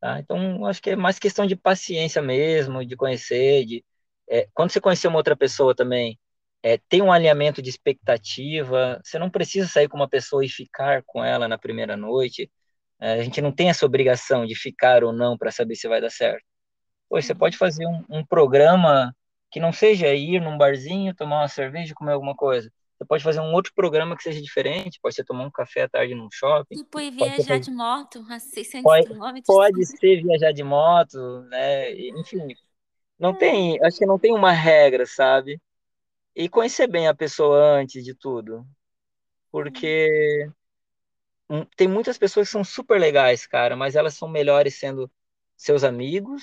Tá? 0.00 0.18
Então, 0.20 0.64
acho 0.66 0.80
que 0.82 0.90
é 0.90 0.96
mais 0.96 1.18
questão 1.18 1.46
de 1.46 1.54
paciência 1.56 2.22
mesmo, 2.22 2.84
de 2.84 2.96
conhecer, 2.96 3.64
de 3.66 3.84
é, 4.28 4.48
quando 4.54 4.70
você 4.72 4.80
conhecer 4.80 5.08
uma 5.08 5.18
outra 5.18 5.36
pessoa 5.36 5.74
também, 5.74 6.18
é, 6.62 6.78
tem 6.88 7.02
um 7.02 7.12
alinhamento 7.12 7.60
de 7.62 7.68
expectativa. 7.70 9.00
Você 9.04 9.18
não 9.18 9.30
precisa 9.30 9.68
sair 9.68 9.88
com 9.88 9.96
uma 9.96 10.08
pessoa 10.08 10.44
e 10.44 10.48
ficar 10.48 11.02
com 11.06 11.24
ela 11.24 11.48
na 11.48 11.58
primeira 11.58 11.96
noite. 11.96 12.50
É, 13.00 13.14
a 13.14 13.22
gente 13.22 13.40
não 13.40 13.52
tem 13.52 13.70
essa 13.70 13.86
obrigação 13.86 14.46
de 14.46 14.54
ficar 14.54 15.02
ou 15.04 15.12
não 15.12 15.36
para 15.38 15.50
saber 15.50 15.74
se 15.76 15.88
vai 15.88 16.00
dar 16.00 16.10
certo. 16.10 16.44
Poxa, 17.08 17.28
você 17.28 17.34
pode 17.34 17.56
Sim. 17.56 17.58
fazer 17.58 17.86
um, 17.86 18.04
um 18.10 18.24
programa 18.24 19.14
que 19.50 19.58
não 19.60 19.72
seja 19.72 20.14
ir 20.14 20.40
num 20.40 20.56
barzinho, 20.56 21.14
tomar 21.14 21.40
uma 21.42 21.48
cerveja, 21.48 21.94
comer 21.94 22.12
alguma 22.12 22.34
coisa. 22.34 22.70
Você 22.96 23.04
pode 23.04 23.24
fazer 23.24 23.40
um 23.40 23.52
outro 23.52 23.72
programa 23.74 24.16
que 24.16 24.22
seja 24.22 24.40
diferente. 24.40 24.98
Pode 25.02 25.14
ser 25.14 25.24
tomar 25.24 25.44
um 25.44 25.50
café 25.50 25.82
à 25.82 25.88
tarde 25.88 26.14
num 26.14 26.28
shopping. 26.30 26.76
Tipo, 26.76 26.90
Pode 26.92 27.06
ser 27.06 27.10
viajar 27.10 27.58
de 27.58 27.70
moto 27.70 28.24
a 28.30 28.38
600 28.38 28.82
Pode, 28.82 29.08
quilômetros. 29.08 29.46
pode 29.46 29.86
ser 29.86 30.22
viajar 30.22 30.52
de 30.52 30.62
moto, 30.62 31.42
né? 31.44 31.92
Enfim, 31.92 32.54
não 33.18 33.32
Ai, 33.32 33.38
tem, 33.38 33.84
acho 33.84 33.98
que 33.98 34.06
não 34.06 34.18
tem 34.18 34.32
uma 34.34 34.52
regra, 34.52 35.06
sabe? 35.06 35.60
E 36.36 36.48
conhecer 36.48 36.86
bem 36.86 37.08
a 37.08 37.14
pessoa 37.14 37.58
antes 37.80 38.04
de 38.04 38.14
tudo, 38.14 38.66
sim, 39.64 39.70
porque 39.70 40.50
tem 41.76 41.88
muitas 41.88 42.18
pessoas 42.18 42.48
que 42.48 42.52
são 42.52 42.64
super 42.64 43.00
legais, 43.00 43.46
cara, 43.46 43.76
mas 43.76 43.96
elas 43.96 44.14
são 44.14 44.28
melhores 44.28 44.78
sendo 44.78 45.10
seus 45.56 45.84
amigos, 45.84 46.42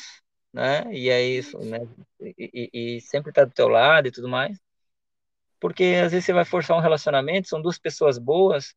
né? 0.54 0.92
E 0.94 1.10
é 1.10 1.22
isso, 1.24 1.58
né? 1.60 1.80
E, 2.22 2.70
e- 2.74 2.98
e 2.98 3.02
sempre 3.02 3.32
tá 3.32 3.46
do 3.46 3.52
teu 3.54 3.68
lado 3.68 4.08
e 4.08 4.12
tudo 4.12 4.28
mais. 4.30 4.58
Porque 5.60 5.84
às 6.04 6.12
vezes 6.12 6.26
você 6.26 6.34
vai 6.34 6.46
forçar 6.46 6.76
um 6.78 6.82
relacionamento, 6.82 7.48
são 7.48 7.62
duas 7.62 7.78
pessoas 7.78 8.18
boas, 8.18 8.74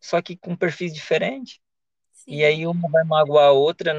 só 0.00 0.20
que 0.22 0.36
com 0.36 0.56
perfis 0.56 0.92
diferentes. 0.94 1.58
E 2.28 2.44
sim. 2.44 2.44
aí 2.44 2.66
uma 2.66 2.90
vai 2.90 3.04
magoar 3.04 3.46
a 3.48 3.52
outra, 3.52 3.92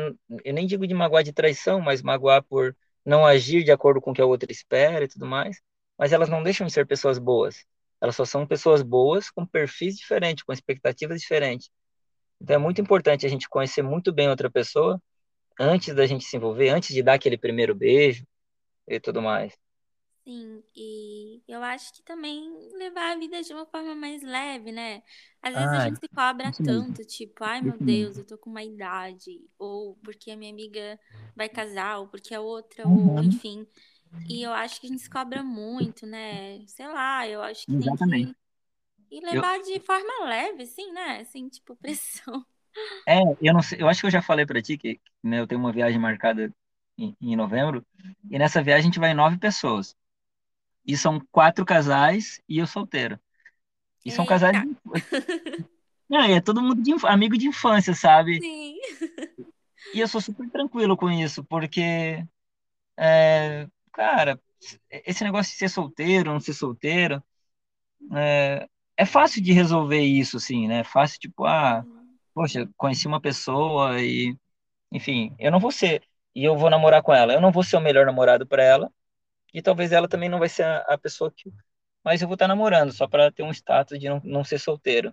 eu 0.46 0.53
nem 0.53 0.67
digo 0.67 0.88
de 0.88 0.93
magoar 0.96 1.24
de 1.24 1.34
traição, 1.34 1.81
mas 1.81 2.01
magoar 2.03 2.43
por 2.43 2.75
não 3.05 3.25
agir 3.25 3.63
de 3.63 3.72
acordo 3.72 4.01
com 4.01 4.12
o 4.12 4.15
que 4.15 4.22
a 4.22 4.25
outra 4.27 4.51
espera 4.51 5.05
e 5.05 5.07
tudo 5.10 5.25
mais, 5.27 5.62
mas 5.98 6.13
elas 6.13 6.29
não 6.29 6.43
deixam 6.43 6.67
de 6.67 6.74
ser 6.74 6.88
pessoas 6.88 7.19
boas. 7.19 7.65
Elas 8.01 8.16
só 8.16 8.25
são 8.25 8.48
pessoas 8.48 8.82
boas 8.84 9.30
com 9.30 9.46
perfis 9.46 9.98
diferentes, 9.98 10.44
com 10.44 10.54
expectativas 10.54 11.22
diferentes. 11.22 11.70
Então 12.42 12.56
é 12.58 12.60
muito 12.60 12.82
importante 12.82 13.25
a 13.25 13.30
gente 13.30 13.50
conhecer 13.50 13.82
muito 13.84 14.13
bem 14.13 14.30
outra 14.30 14.51
pessoa 14.51 15.01
antes 15.60 15.96
da 15.96 16.08
gente 16.08 16.25
se 16.25 16.38
envolver, 16.38 16.70
antes 16.70 16.94
de 16.96 17.04
dar 17.04 17.16
aquele 17.16 17.38
primeiro 17.38 17.75
beijo 17.75 18.25
e 18.88 19.00
tudo 19.00 19.22
mais. 19.22 19.54
Sim, 20.24 20.62
e 20.75 21.42
eu 21.48 21.63
acho 21.63 21.94
que 21.94 22.04
também 22.04 22.51
levar 22.74 23.13
a 23.13 23.18
vida 23.18 23.42
de 23.42 23.54
uma 23.54 23.66
forma 23.66 23.96
mais 23.96 24.22
leve, 24.22 24.74
né? 24.74 25.01
Às 25.42 25.56
vezes 25.56 25.72
a 25.74 25.80
Ah, 25.80 25.89
gente 25.89 26.00
se 26.00 26.08
cobra 26.10 26.51
mesmo, 26.60 26.62
tanto, 26.62 27.01
tipo, 27.06 27.44
ai 27.46 27.62
meu. 27.62 27.77
Deus, 27.80 28.18
eu 28.18 28.25
tô 28.25 28.38
com 28.38 28.50
uma 28.50 28.62
idade, 28.63 29.39
ou 29.58 29.96
porque 30.04 30.30
a 30.32 30.36
minha 30.38 30.51
amiga 30.51 31.00
vai 31.34 31.48
casar, 31.48 32.00
ou 32.00 32.10
porque 32.10 32.36
a 32.36 32.42
outra, 32.42 32.89
ou 32.89 33.24
Uhum, 33.24 33.24
enfim. 33.24 33.66
E 34.30 34.44
eu 34.44 34.54
acho 34.54 34.80
que 34.82 34.88
a 34.88 34.90
gente 34.90 35.02
se 35.04 35.10
cobra 35.10 35.44
muito, 35.44 36.06
né? 36.06 36.66
Sei 36.68 36.88
lá, 36.88 37.28
eu 37.28 37.42
acho 37.42 37.68
que 37.68 37.78
tem 37.78 37.96
exatamente. 38.08 38.32
que 38.32 38.36
ir 39.12 39.22
Eu, 39.32 39.44
levar 39.44 39.60
de 39.62 39.80
forma 39.82 40.26
leve, 40.26 40.64
assim, 40.64 40.92
né? 40.94 41.22
Assim, 41.22 41.50
tipo, 41.50 41.76
pressão. 41.78 42.46
é, 43.08 43.20
eu 43.42 43.54
não 43.54 43.62
sei, 43.62 43.82
eu 43.82 43.88
acho 43.88 44.02
que 44.02 44.08
eu 44.08 44.12
já 44.12 44.22
falei 44.22 44.46
para 44.46 44.62
ti 44.62 44.78
que, 44.78 45.00
né, 45.24 45.40
eu 45.40 45.48
tenho 45.48 45.60
uma 45.62 45.72
viagem 45.72 46.00
marcada 46.00 46.54
em, 46.98 47.16
em 47.22 47.36
novembro, 47.36 47.86
e 48.30 48.38
nessa 48.38 48.62
viagem 48.62 48.82
a 48.84 48.86
gente 48.86 49.00
vai 49.00 49.12
em 49.12 49.14
nove 49.16 49.38
pessoas. 49.38 49.96
E 50.86 50.98
são 50.98 51.22
quatro 51.32 51.66
casais 51.66 52.42
e 52.50 52.60
eu 52.60 52.68
solteiro. 52.68 53.20
E 54.06 54.12
são 54.12 54.26
casais 54.26 54.54
Eita! 54.54 54.62
de, 54.62 54.78
não, 56.10 56.26
e 56.26 56.34
é 56.34 56.42
todo 56.42 56.62
mundo 56.62 56.82
de, 56.82 56.94
amigo 57.08 57.38
de 57.38 57.48
infância, 57.48 57.94
sabe? 57.94 58.42
Sim, 58.42 58.80
E 59.94 60.00
eu 60.00 60.08
sou 60.08 60.22
super 60.22 60.50
tranquilo 60.52 60.98
com 60.98 61.10
isso, 61.10 61.44
porque, 61.46 62.26
é, 62.98 63.68
cara, 63.98 64.39
esse 64.92 65.24
negócio 65.24 65.51
de 65.51 65.58
ser 65.58 65.70
solteiro, 65.70 66.32
não 66.32 66.39
ser 66.39 66.54
solteiro, 66.54 67.22
é, 68.13 68.68
é 68.96 69.06
fácil 69.06 69.42
de 69.42 69.51
resolver 69.51 70.01
isso, 70.01 70.38
assim, 70.38 70.68
né? 70.68 70.84
Fácil, 70.84 71.20
tipo, 71.20 71.46
ah, 71.46 71.84
sim, 71.84 72.20
poxa, 72.32 72.70
conheci 72.77 73.08
uma 73.08 73.20
pessoa 73.20 74.00
e, 74.00 74.38
enfim, 74.92 75.36
eu 75.39 75.51
não 75.51 75.60
vou 75.60 75.72
ser, 75.72 76.04
e 76.36 76.44
eu 76.44 76.56
vou 76.56 76.70
namorar 76.70 77.01
com 77.01 77.12
ela. 77.12 77.34
Eu 77.34 77.42
não 77.42 77.51
vou 77.51 77.63
ser 77.63 77.77
o 77.77 77.82
melhor 77.82 78.06
namorado 78.06 78.46
para 78.46 78.63
ela, 78.63 78.92
e 79.51 79.63
talvez 79.63 79.92
ela 79.92 80.08
também 80.08 80.30
não 80.30 80.38
vai 80.38 80.50
ser 80.50 80.63
a, 80.63 80.77
a 80.82 80.98
pessoa 80.98 81.32
que. 81.36 81.51
Mas 82.04 82.22
eu 82.22 82.27
vou 82.27 82.36
estar 82.36 82.48
namorando, 82.48 82.94
só 82.94 83.08
para 83.08 83.32
ter 83.32 83.42
um 83.42 83.51
status 83.51 84.00
de 84.00 84.08
não, 84.08 84.22
não 84.24 84.44
ser 84.44 84.60
solteiro. 84.60 85.12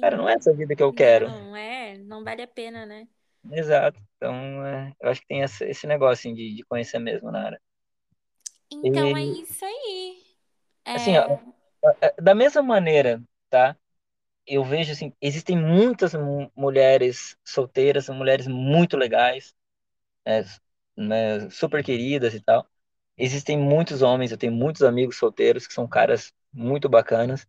Cara, 0.00 0.16
não 0.16 0.24
sim. 0.24 0.30
é 0.30 0.34
essa 0.36 0.54
vida 0.54 0.74
que 0.74 0.82
eu 0.82 0.92
quero. 0.92 1.28
Não, 1.28 1.54
é, 1.54 1.98
não 1.98 2.24
vale 2.24 2.42
a 2.42 2.48
pena, 2.48 2.86
né? 2.86 3.06
Exato. 3.52 4.00
Então, 4.16 4.34
é, 4.66 4.92
eu 5.00 5.10
acho 5.10 5.20
que 5.20 5.26
tem 5.28 5.42
esse, 5.42 5.64
esse 5.66 5.86
negócio 5.86 6.14
assim, 6.14 6.34
de, 6.34 6.56
de 6.56 6.64
conhecer 6.64 6.98
mesmo, 6.98 7.30
Nara. 7.30 7.60
Então 8.70 9.16
é 9.16 9.24
E, 9.24 9.36
isso 9.42 9.64
aí. 9.64 10.24
assim, 10.94 11.16
ó, 11.16 11.28
É, 12.00 12.08
é, 12.08 12.14
da 12.22 12.34
mesma 12.34 12.62
maneira, 12.62 13.22
tá? 13.50 13.76
Eu 14.46 14.64
vejo, 14.64 14.92
assim, 14.92 15.14
existem 15.22 15.56
muitas 15.58 16.14
mu- 16.14 16.50
mulheres 16.56 17.36
solteiras, 17.44 18.08
mulheres 18.10 18.46
muito 18.48 18.96
legais, 18.96 19.54
né, 20.26 20.44
né, 20.96 21.50
super 21.50 21.84
queridas 21.84 22.34
e 22.34 22.40
tal. 22.42 22.68
Existem 23.18 23.58
muitos 23.58 24.02
homens, 24.02 24.32
eu 24.32 24.38
tenho 24.38 24.52
muitos 24.54 24.82
amigos 24.82 25.16
solteiros 25.18 25.66
que 25.66 25.74
são 25.74 25.88
caras 25.88 26.32
muito 26.52 26.88
bacanas. 26.88 27.46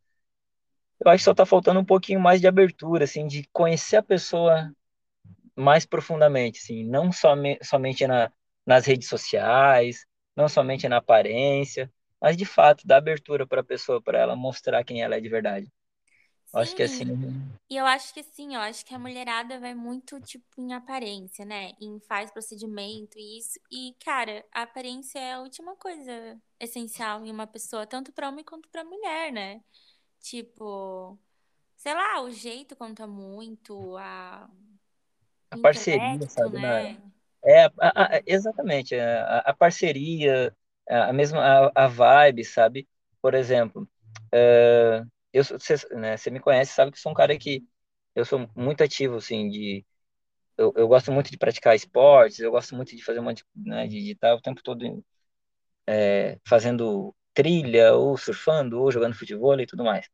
Eu 1.00 1.12
acho 1.12 1.20
que 1.22 1.26
só 1.26 1.34
tá 1.34 1.46
faltando 1.46 1.80
um 1.80 1.86
pouquinho 1.86 2.20
mais 2.20 2.42
de 2.42 2.48
abertura, 2.48 3.04
assim, 3.04 3.28
de 3.28 3.48
conhecer 3.54 3.98
a 3.98 4.04
pessoa 4.04 4.72
mais 5.58 5.86
profundamente, 5.88 6.60
assim, 6.62 6.86
não 6.86 7.12
some, 7.14 7.60
somente 7.64 8.08
na, 8.08 8.32
nas 8.68 8.88
redes 8.88 9.10
sociais, 9.10 10.07
não 10.38 10.50
somente 10.50 10.88
na 10.88 10.98
aparência, 10.98 11.91
mas 12.22 12.38
de 12.38 12.46
fato 12.46 12.88
dar 12.88 12.98
abertura 12.98 13.48
para 13.48 13.62
a 13.62 13.65
pessoa, 13.65 14.01
para 14.01 14.20
ela 14.20 14.36
mostrar 14.38 14.86
quem 14.86 15.01
ela 15.03 15.15
é 15.17 15.22
de 15.22 15.29
verdade. 15.29 15.72
Eu 16.53 16.62
acho 16.62 16.75
que 16.75 16.84
assim, 16.84 17.06
sim, 17.06 17.44
e 17.70 17.75
eu 17.75 17.86
acho 17.86 18.13
que 18.13 18.24
sim, 18.24 18.56
eu 18.56 18.62
acho 18.62 18.86
que 18.86 18.94
a 18.94 19.00
mulherada 19.00 19.60
vai 19.60 19.75
muito, 19.75 20.22
tipo, 20.22 20.46
em 20.58 20.74
aparência, 20.74 21.44
né? 21.46 21.74
Em 21.82 22.00
faz 22.01 22.32
procedimento 22.32 23.20
e 23.20 23.39
isso. 23.39 23.60
E, 23.70 23.94
cara, 24.03 24.46
a 24.53 24.62
aparência 24.63 25.20
é 25.20 25.34
a 25.34 25.41
última 25.41 25.75
coisa 25.75 26.39
essencial 26.60 27.25
em 27.25 27.32
uma 27.32 27.46
pessoa, 27.46 27.86
tanto 27.86 28.13
para 28.13 28.29
homem 28.29 28.46
quanto 28.46 28.70
para 28.70 28.86
mulher, 28.86 29.34
né? 29.34 29.62
Tipo, 30.22 31.20
sei 31.75 31.94
lá, 31.94 32.22
o 32.22 32.32
jeito 32.32 32.75
conta 32.75 33.06
muito, 33.06 33.98
a... 33.98 34.50
a 35.51 35.58
parceria, 35.58 36.27
sabe, 36.29 36.53
na, 36.53 36.84
né? 36.84 37.01
É 37.48 37.66
a- 37.66 37.72
a- 38.18 38.22
exatamente 38.27 38.96
a, 38.96 39.39
a 39.39 39.54
parceria, 39.56 40.56
a, 40.89 41.10
a 41.10 41.13
mesma 41.13 41.72
a, 41.75 41.88
vibe, 41.88 42.44
sabe? 42.46 42.88
Por 43.22 43.34
exemplo, 43.36 43.89
é, 44.34 45.04
eu 45.34 45.44
você, 45.44 45.75
né, 45.96 46.16
me 46.32 46.39
conhece, 46.39 46.74
sabe 46.74 46.92
que 46.92 47.00
sou 47.00 47.12
um 47.12 47.16
cara 47.16 47.38
que 47.38 47.63
eu 48.16 48.25
sou 48.25 48.50
muito 48.56 48.84
ativo, 48.84 49.18
assim, 49.18 49.50
de 49.50 49.86
eu, 50.58 50.74
eu 50.77 50.88
gosto 50.88 51.12
muito 51.12 51.32
de 51.32 51.38
praticar 51.38 51.75
esportes, 51.75 52.39
eu 52.39 52.51
gosto 52.51 52.75
muito 52.75 52.96
de 52.96 53.04
fazer 53.04 53.20
um 53.22 53.24
monte, 53.24 53.44
né, 53.56 53.88
de, 53.88 54.12
estar 54.13 54.36
o 54.36 54.42
tempo 54.42 54.62
todo 54.63 55.04
fazendo 56.48 57.16
trilha, 57.34 57.94
ou 57.94 58.18
surfando, 58.18 58.82
ou 58.82 58.92
jogando 58.92 59.16
futebol 59.16 59.60
e 59.60 59.66
tudo 59.68 59.84
mais. 59.84 60.08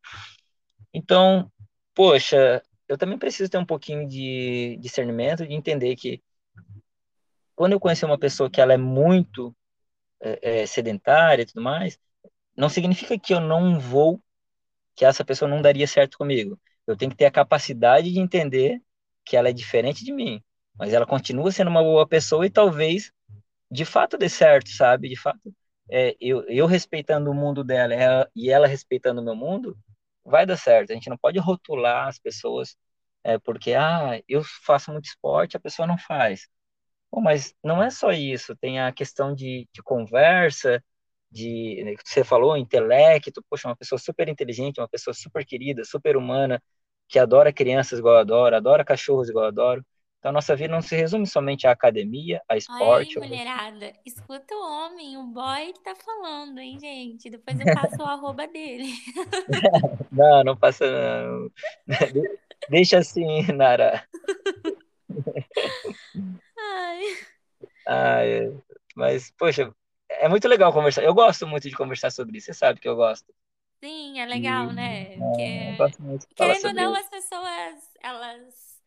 Então, 0.93 1.51
poxa, 1.93 2.61
eu 2.87 2.97
também 2.97 3.17
preciso 3.17 3.49
ter 3.49 3.57
um 3.57 3.65
pouquinho 3.65 4.07
de 4.07 4.77
discernimento, 4.79 5.47
de 5.47 5.53
entender 5.53 5.95
que 5.95 6.21
quando 7.55 7.73
eu 7.73 7.79
conhecer 7.79 8.05
uma 8.05 8.17
pessoa 8.17 8.49
que 8.49 8.61
ela 8.61 8.73
é 8.73 8.77
muito 8.77 9.55
é, 10.21 10.61
é, 10.63 10.65
sedentária 10.65 11.43
e 11.43 11.45
tudo 11.45 11.61
mais, 11.61 11.97
não 12.57 12.69
significa 12.69 13.17
que 13.19 13.33
eu 13.33 13.39
não 13.41 13.79
vou, 13.79 14.21
que 14.95 15.05
essa 15.05 15.25
pessoa 15.25 15.49
não 15.49 15.61
daria 15.61 15.87
certo 15.87 16.17
comigo. 16.17 16.59
Eu 16.87 16.97
tenho 16.97 17.11
que 17.11 17.17
ter 17.17 17.25
a 17.25 17.31
capacidade 17.31 18.11
de 18.11 18.19
entender 18.19 18.81
que 19.25 19.37
ela 19.37 19.49
é 19.49 19.53
diferente 19.53 20.03
de 20.05 20.11
mim, 20.13 20.43
mas 20.77 20.93
ela 20.93 21.05
continua 21.05 21.51
sendo 21.51 21.69
uma 21.69 21.83
boa 21.83 22.07
pessoa 22.07 22.45
e 22.45 22.49
talvez 22.49 23.11
de 23.71 23.85
fato 23.85 24.17
dê 24.17 24.29
certo, 24.29 24.69
sabe? 24.69 25.09
De 25.09 25.17
fato, 25.19 25.53
é, 25.89 26.15
eu, 26.19 26.43
eu 26.49 26.65
respeitando 26.67 27.31
o 27.31 27.33
mundo 27.33 27.63
dela 27.63 27.93
ela, 27.93 28.31
e 28.35 28.49
ela 28.49 28.67
respeitando 28.67 29.21
o 29.21 29.23
meu 29.23 29.35
mundo, 29.35 29.77
vai 30.23 30.45
dar 30.45 30.57
certo. 30.57 30.91
A 30.91 30.93
gente 30.95 31.09
não 31.09 31.17
pode 31.17 31.39
rotular 31.39 32.07
as 32.07 32.19
pessoas 32.19 32.77
é, 33.23 33.37
porque, 33.39 33.73
ah, 33.73 34.21
eu 34.27 34.43
faço 34.65 34.91
muito 34.91 35.05
esporte, 35.05 35.57
a 35.57 35.59
pessoa 35.59 35.87
não 35.87 35.97
faz. 35.97 36.47
Pô, 37.13 37.21
mas 37.21 37.53
não 37.63 37.81
é 37.83 37.91
só 37.91 38.09
isso, 38.11 38.55
tem 38.55 38.79
a 38.81 38.91
questão 38.91 39.35
de, 39.35 39.67
de 39.71 39.83
conversa, 39.83 40.83
de, 41.31 41.83
né, 41.83 41.93
você 42.03 42.23
falou, 42.23 42.57
intelecto, 42.57 43.43
poxa, 43.47 43.67
uma 43.67 43.75
pessoa 43.75 43.99
super 43.99 44.27
inteligente, 44.27 44.79
uma 44.81 44.89
pessoa 44.89 45.13
super 45.13 45.45
querida, 45.45 45.83
super 45.85 46.17
humana, 46.17 46.59
que 47.07 47.19
adora 47.19 47.53
crianças 47.53 47.99
igual 47.99 48.15
eu 48.15 48.19
adoro, 48.21 48.55
adora 48.55 48.83
cachorros 48.83 49.29
igual 49.29 49.45
eu 49.45 49.49
adoro. 49.49 49.85
Então, 50.17 50.29
a 50.29 50.33
nossa 50.33 50.55
vida 50.55 50.73
não 50.73 50.81
se 50.81 50.95
resume 50.95 51.27
somente 51.27 51.67
à 51.67 51.71
academia, 51.71 52.41
a 52.49 52.53
Aí, 52.53 52.57
esporte, 52.57 53.19
mulherada, 53.19 53.93
escuta 54.03 54.55
o 54.55 54.59
homem, 54.63 55.15
o 55.15 55.27
boy 55.27 55.71
que 55.73 55.83
tá 55.83 55.93
falando, 55.95 56.57
hein, 56.57 56.79
gente? 56.79 57.29
Depois 57.29 57.59
eu 57.59 57.67
passo 57.67 58.01
o 58.01 58.05
arroba 58.07 58.47
dele. 58.47 58.87
Não, 60.11 60.43
não 60.43 60.57
passa 60.57 60.85
não. 60.89 61.49
De- 62.13 62.39
Deixa 62.69 62.99
assim, 62.99 63.43
Nara. 63.53 64.07
Ai, 66.75 67.03
Ah, 67.85 68.25
é. 68.25 68.49
Mas, 68.95 69.31
poxa, 69.37 69.73
é 70.09 70.27
muito 70.29 70.47
legal 70.47 70.71
conversar. 70.73 71.03
Eu 71.03 71.13
gosto 71.13 71.47
muito 71.47 71.69
de 71.69 71.75
conversar 71.75 72.11
sobre 72.11 72.37
isso. 72.37 72.47
Você 72.47 72.53
sabe 72.53 72.79
que 72.79 72.87
eu 72.87 72.95
gosto. 72.95 73.33
sim, 73.83 74.19
é 74.19 74.25
E 74.25 74.29
legal, 74.29 74.73
né? 74.73 75.05
é, 75.39 75.69
eu 75.69 75.75
Porque, 75.75 75.75
gosto 75.75 76.01
muito 76.01 76.27
de 76.27 76.35
querendo 76.35 76.65
ou 76.67 76.73
não, 76.73 76.91
isso. 76.91 77.01
as 77.01 77.09
pessoas, 77.09 77.89
elas, 78.01 78.81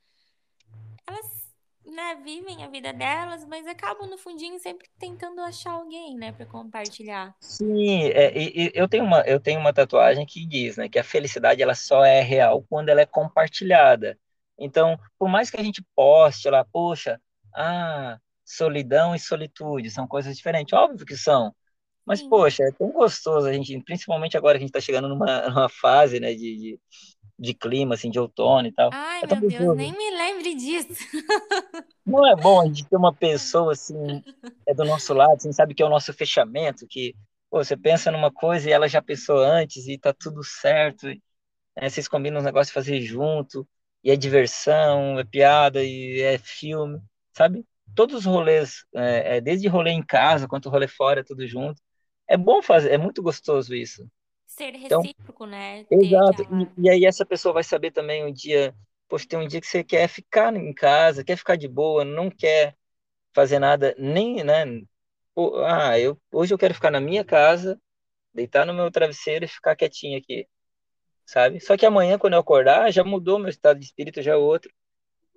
elas, 1.06 1.54
né, 1.84 2.14
vivem 2.16 2.64
a 2.64 2.68
vida 2.68 2.92
delas, 2.92 3.44
mas 3.44 3.66
acabam 3.66 4.08
no 4.08 4.18
fundinho 4.18 4.58
sempre 4.58 4.88
tentando 4.98 5.40
achar 5.40 5.72
alguém, 5.72 6.16
né, 6.16 6.32
pra 6.32 6.46
compartilhar. 6.46 7.34
Sim, 7.40 8.06
é, 8.08 8.36
e, 8.36 8.68
e 8.68 8.72
eu 8.74 8.88
tenho 8.88 9.04
uma, 9.04 9.20
eu 9.22 9.38
tenho 9.40 9.60
uma 9.60 9.72
tatuagem 9.72 10.26
que 10.26 10.44
diz, 10.46 10.76
né, 10.76 10.88
que 10.88 10.98
a 10.98 11.04
felicidade 11.04 11.62
ela 11.62 11.74
só 11.74 12.04
é 12.04 12.20
real 12.20 12.62
quando 12.68 12.88
ela 12.88 13.00
é 13.00 13.06
compartilhada. 13.06 14.18
Então, 14.58 14.98
por 15.18 15.28
mais 15.28 15.50
que 15.50 15.56
a 15.60 15.62
gente 15.62 15.82
poste 15.94 16.48
lá, 16.50 16.64
poxa, 16.64 17.20
ah, 17.56 18.18
solidão 18.44 19.14
e 19.14 19.18
solitude 19.20 19.90
são 19.90 20.06
coisas 20.08 20.36
diferentes, 20.36 20.72
óbvio 20.75 21.06
que 21.06 21.16
são. 21.16 21.54
Mas, 22.06 22.22
Sim. 22.22 22.25
poxa, 22.25 22.64
é 22.64 22.72
tão 22.72 22.92
gostoso 22.92 23.48
a 23.48 23.52
gente, 23.54 23.82
principalmente 23.84 24.36
agora 24.36 24.58
que 24.58 24.64
a 24.64 24.66
gente 24.66 24.70
está 24.76 24.80
chegando 24.80 25.08
numa, 25.08 25.26
numa 25.50 25.68
fase, 25.68 26.20
né, 26.20 26.34
de, 26.34 26.56
de, 26.58 26.80
de 27.38 27.54
clima, 27.54 27.94
assim, 27.96 28.10
de 28.10 28.20
outono 28.20 28.68
e 28.68 28.72
tal. 28.72 28.96
Ai, 28.98 29.22
É 29.22 29.26
meu 29.26 29.40
Deus, 29.42 29.70
gostoso. 29.70 29.76
nem 29.76 29.96
me 29.96 30.10
lembre 30.10 30.54
disso. 30.54 30.88
Não 32.04 32.26
é 32.26 32.36
bom 32.36 32.60
a 32.60 32.66
gente 32.66 32.86
ter 32.88 32.96
uma 32.96 33.14
pessoa, 33.14 33.72
assim, 33.72 34.22
é 34.66 34.75
do 34.75 34.84
nosso 34.84 35.12
lado, 35.14 35.34
assim, 35.36 35.52
sabe, 35.52 35.75
que 35.75 35.82
é 35.82 35.86
o 35.86 35.88
nosso 35.90 36.12
fechamento, 36.12 36.86
que, 36.88 37.14
pô, 37.50 37.62
você 37.64 37.76
pensa 37.76 38.10
numa 38.12 38.30
coisa 38.32 38.68
e 38.68 38.72
ela 38.72 38.88
já 38.88 39.02
pensou 39.02 39.38
antes 39.38 39.86
e 39.88 39.98
tá 39.98 40.12
tudo 40.12 40.42
certo, 40.44 41.06
né, 41.76 41.90
vocês 41.90 42.08
combinam 42.08 42.38
os 42.40 42.44
negócios 42.44 42.68
de 42.68 42.75
fazer 42.75 43.00
junto, 43.02 43.68
e 44.04 44.10
é 44.10 44.16
diversão, 44.16 45.18
é 45.18 45.25
piada, 45.25 45.84
e 45.84 46.20
é 46.22 46.38
filme, 46.38 47.00
sabe? 47.36 47.64
todos 47.96 48.14
os 48.14 48.24
rolês, 48.26 48.84
é, 48.94 49.38
é, 49.38 49.40
desde 49.40 49.66
rolê 49.66 49.90
em 49.90 50.04
casa 50.04 50.46
quanto 50.46 50.68
rolê 50.68 50.86
fora, 50.86 51.24
tudo 51.24 51.46
junto. 51.46 51.80
É 52.28 52.36
bom 52.36 52.62
fazer, 52.62 52.92
é 52.92 52.98
muito 52.98 53.22
gostoso 53.22 53.74
isso. 53.74 54.06
Ser 54.46 54.74
Então, 54.84 55.02
recíproco, 55.02 55.46
né? 55.46 55.84
Ter 55.84 55.96
exato. 56.06 56.42
aquela. 56.42 56.62
E, 56.78 56.82
e 56.86 56.90
aí 56.90 57.04
essa 57.04 57.24
pessoa 57.24 57.54
vai 57.54 57.64
saber 57.64 57.90
também 57.90 58.24
um 58.24 58.32
dia, 58.32 58.74
poxa, 59.08 59.26
tem 59.28 59.38
um 59.38 59.48
dia 59.48 59.60
que 59.60 59.66
você 59.66 59.82
quer 59.82 60.08
ficar 60.08 60.54
em 60.54 60.74
casa, 60.74 61.24
quer 61.24 61.36
ficar 61.36 61.56
de 61.56 61.66
boa, 61.66 62.04
não 62.04 62.30
quer 62.30 62.76
fazer 63.34 63.58
nada, 63.58 63.94
nem, 63.98 64.44
né? 64.44 64.64
Ah, 65.66 65.98
eu, 65.98 66.20
hoje 66.32 66.52
eu 66.54 66.58
quero 66.58 66.74
ficar 66.74 66.90
na 66.90 67.00
minha 67.00 67.24
casa, 67.24 67.80
deitar 68.34 68.66
no 68.66 68.74
meu 68.74 68.90
travesseiro 68.90 69.44
e 69.44 69.48
ficar 69.48 69.76
quietinho 69.76 70.18
aqui, 70.18 70.46
sabe? 71.26 71.60
Só 71.60 71.76
que 71.76 71.86
amanhã, 71.86 72.18
quando 72.18 72.34
eu 72.34 72.40
acordar, 72.40 72.92
já 72.92 73.04
mudou 73.04 73.38
meu 73.38 73.50
estado 73.50 73.78
de 73.80 73.86
espírito, 73.86 74.22
já 74.22 74.32
é 74.32 74.36
outro. 74.36 74.72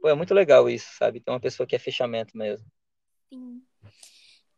Pô, 0.01 0.09
é 0.09 0.15
muito 0.15 0.33
legal 0.33 0.69
isso, 0.69 0.89
sabe? 0.97 1.19
Tem 1.19 1.33
uma 1.33 1.39
pessoa 1.39 1.67
que 1.67 1.75
é 1.75 1.79
fechamento 1.79 2.37
mesmo. 2.37 2.65
Sim. 3.29 3.61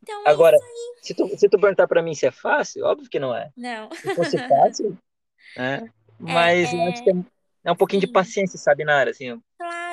Então 0.02 0.22
é 0.26 0.30
Agora, 0.30 0.56
se 1.00 1.14
tu, 1.14 1.28
se 1.36 1.48
tu 1.48 1.60
perguntar 1.60 1.86
pra 1.86 2.02
mim 2.02 2.14
se 2.14 2.26
é 2.26 2.30
fácil, 2.30 2.84
óbvio 2.84 3.08
que 3.08 3.20
não 3.20 3.34
é. 3.34 3.50
Não. 3.56 3.90
Se 3.92 4.14
fosse 4.14 4.38
fácil, 4.48 4.98
né? 5.56 5.84
É, 5.84 5.90
Mas 6.18 6.72
é, 6.72 6.76
é, 6.76 7.24
é 7.64 7.72
um 7.72 7.76
pouquinho 7.76 8.00
de 8.00 8.06
sim, 8.06 8.12
paciência, 8.12 8.58
sabe, 8.58 8.84
Nara? 8.84 9.10
Assim, 9.10 9.40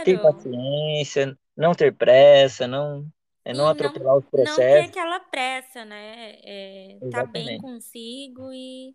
ter 0.04 0.20
claro. 0.20 0.36
paciência, 0.36 1.38
não 1.56 1.74
ter 1.74 1.94
pressa, 1.94 2.68
não, 2.68 3.08
é 3.46 3.54
não 3.54 3.66
não, 3.66 3.72
atropelar 3.72 4.18
os 4.18 4.24
não 4.24 4.32
ter 4.32 4.44
processos. 4.44 4.90
aquela 4.90 5.20
pressa, 5.20 5.86
né? 5.86 6.36
É, 6.44 6.98
tá 7.12 7.26
bem 7.26 7.58
consigo 7.60 8.52
e, 8.54 8.94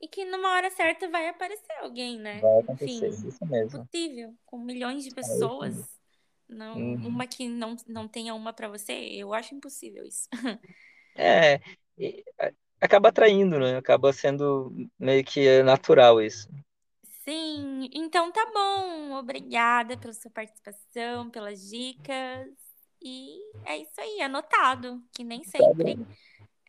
e 0.00 0.08
que 0.08 0.24
numa 0.24 0.50
hora 0.54 0.70
certa 0.70 1.08
vai 1.10 1.28
aparecer 1.28 1.72
alguém, 1.82 2.18
né? 2.18 2.42
Vai 2.42 2.58
acontecer. 2.60 3.10
Enfim, 3.10 3.28
Isso 3.28 3.44
mesmo. 3.46 3.86
impossível. 3.92 4.36
Com 4.46 4.58
milhões 4.58 5.04
de 5.04 5.10
É 5.22 5.26
pessoas, 5.26 5.76
mesmo. 5.76 5.86
não, 6.48 6.94
Uhum. 6.94 6.98
uma 7.02 7.26
que 7.26 7.48
não, 7.48 7.76
não 7.86 8.08
tenha 8.08 8.34
uma 8.34 8.52
pra 8.52 8.68
você, 8.68 8.92
eu 8.94 9.34
acho 9.34 9.54
impossível 9.54 10.04
isso. 10.06 10.28
É, 11.14 11.60
acaba 12.80 13.08
atraindo, 13.08 13.58
né? 13.58 13.76
Acaba 13.76 14.12
sendo 14.12 14.72
meio 14.98 15.24
que 15.24 15.46
é, 15.46 15.62
natural 15.62 16.20
isso. 16.20 16.48
Sim, 17.24 17.88
então 17.92 18.32
tá 18.32 18.44
bom. 18.52 19.12
Obrigada 19.14 19.96
pela 19.98 20.12
sua 20.12 20.30
participação, 20.30 21.30
pelas 21.30 21.60
dicas. 21.68 22.48
E 23.02 23.38
é 23.64 23.78
isso 23.78 24.00
aí, 24.00 24.20
anotado, 24.22 25.02
que 25.14 25.22
nem 25.24 25.44
Tá 25.56 25.72
sempre 25.74 25.74
bom. 25.74 26.06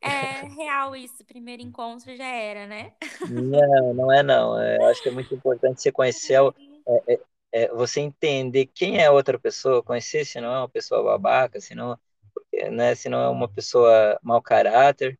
É 0.01 0.45
real 0.55 0.95
isso. 0.95 1.23
Primeiro 1.25 1.61
encontro 1.61 2.15
já 2.15 2.27
era, 2.27 2.67
né? 2.67 2.93
Não, 3.29 3.93
não 3.93 4.11
é 4.11 4.23
não. 4.23 4.59
É, 4.59 4.77
eu 4.77 4.85
acho 4.87 5.01
que 5.01 5.09
é 5.09 5.11
muito 5.11 5.33
importante 5.33 5.81
você 5.81 5.91
conhecer, 5.91 6.35
é, 6.87 7.13
é, 7.13 7.19
é, 7.51 7.67
você 7.69 7.99
entender 7.99 8.67
quem 8.67 8.97
é 8.99 9.05
a 9.07 9.11
outra 9.11 9.37
pessoa, 9.39 9.83
conhecer 9.83 10.25
se 10.25 10.39
não 10.39 10.53
é 10.53 10.59
uma 10.59 10.69
pessoa 10.69 11.03
babaca, 11.03 11.59
se 11.59 11.75
não, 11.75 11.97
né, 12.71 12.95
se 12.95 13.09
não 13.09 13.19
é 13.19 13.29
uma 13.29 13.47
pessoa 13.47 14.19
mau 14.23 14.41
caráter. 14.41 15.19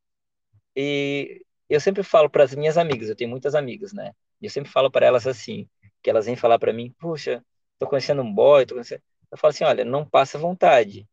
E 0.76 1.46
eu 1.70 1.80
sempre 1.80 2.04
falo 2.04 2.30
para 2.30 2.44
as 2.44 2.56
minhas 2.56 2.78
amigas, 2.78 3.10
eu 3.10 3.16
tenho 3.16 3.30
muitas 3.30 3.56
amigas, 3.56 3.94
né? 3.94 4.14
E 4.42 4.46
eu 4.46 4.50
sempre 4.50 4.72
falo 4.72 4.90
para 4.90 5.06
elas 5.06 5.28
assim, 5.28 5.68
que 6.02 6.10
elas 6.10 6.26
vêm 6.26 6.36
falar 6.36 6.60
para 6.60 6.74
mim, 6.74 6.94
puxa, 7.00 7.44
tô 7.78 7.88
conhecendo 7.88 8.22
um 8.22 8.34
boy, 8.34 8.66
tô 8.66 8.76
conhecendo... 8.76 9.02
Eu 9.32 9.38
falo 9.38 9.52
assim, 9.52 9.64
olha, 9.64 9.86
não 9.86 10.06
passa 10.06 10.40
vontade, 10.40 11.08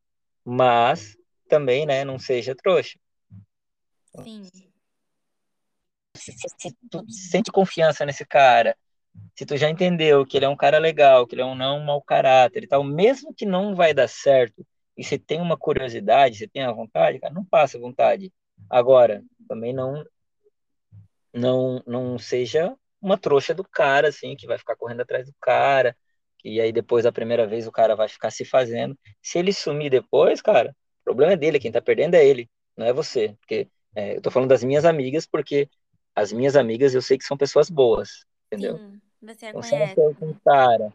mas 0.44 1.16
também, 1.48 1.84
né, 1.86 2.04
não 2.04 2.18
seja 2.18 2.54
trouxa. 2.54 2.98
Sim, 4.22 4.50
Se, 6.16 6.32
se 6.32 6.76
tu 6.90 7.04
sente 7.08 7.52
confiança 7.52 8.04
nesse 8.06 8.24
cara, 8.24 8.76
se 9.34 9.44
tu 9.46 9.56
já 9.56 9.68
entendeu 9.70 10.26
que 10.26 10.36
ele 10.36 10.46
é 10.46 10.48
um 10.48 10.56
cara 10.56 10.78
legal, 10.78 11.26
que 11.26 11.34
ele 11.34 11.42
é 11.42 11.44
um 11.44 11.54
não 11.54 11.80
mau 11.80 12.02
caráter 12.02 12.64
e 12.64 12.66
tal, 12.66 12.82
mesmo 12.84 13.34
que 13.34 13.44
não 13.46 13.74
vai 13.74 13.92
dar 13.94 14.08
certo, 14.08 14.66
e 14.96 15.04
você 15.04 15.18
tem 15.18 15.40
uma 15.40 15.56
curiosidade, 15.58 16.38
você 16.38 16.48
tem 16.48 16.62
a 16.62 16.72
vontade, 16.72 17.18
cara, 17.20 17.34
não 17.34 17.44
passa 17.44 17.78
vontade. 17.78 18.32
Agora, 18.70 19.22
também 19.48 19.72
não 19.74 20.04
não 21.32 21.82
não 21.86 22.18
seja 22.18 22.74
uma 23.00 23.18
trouxa 23.18 23.54
do 23.54 23.64
cara 23.64 24.08
assim, 24.08 24.36
que 24.36 24.46
vai 24.46 24.58
ficar 24.58 24.76
correndo 24.76 25.02
atrás 25.02 25.26
do 25.26 25.34
cara, 25.40 25.96
que 26.38 26.60
aí 26.60 26.72
depois 26.72 27.04
da 27.04 27.12
primeira 27.12 27.46
vez 27.46 27.66
o 27.66 27.72
cara 27.72 27.94
vai 27.94 28.08
ficar 28.08 28.30
se 28.30 28.44
fazendo. 28.44 28.98
Se 29.22 29.38
ele 29.38 29.52
sumir 29.52 29.90
depois, 29.90 30.40
cara, 30.40 30.74
o 31.02 31.04
problema 31.04 31.32
é 31.34 31.36
dele, 31.36 31.60
quem 31.60 31.70
tá 31.72 31.80
perdendo 31.80 32.14
é 32.14 32.24
ele, 32.26 32.48
não 32.76 32.86
é 32.86 32.92
você, 32.92 33.34
porque 33.40 33.68
é, 33.96 34.18
eu 34.18 34.22
tô 34.22 34.30
falando 34.32 34.50
das 34.50 34.64
minhas 34.64 34.86
amigas 34.86 35.26
porque 35.26 35.70
as 36.16 36.32
minhas 36.32 36.56
amigas 36.56 36.94
eu 36.94 37.02
sei 37.02 37.18
que 37.18 37.24
são 37.26 37.38
pessoas 37.38 37.70
boas, 37.70 38.26
entendeu? 38.48 38.80
sim, 38.80 39.00
você 39.20 39.54
Então, 39.54 39.62
se 39.62 39.70
conhece. 39.70 39.96
saiu 39.96 40.14
com 40.16 40.30
um 40.30 40.34
cara 40.44 40.92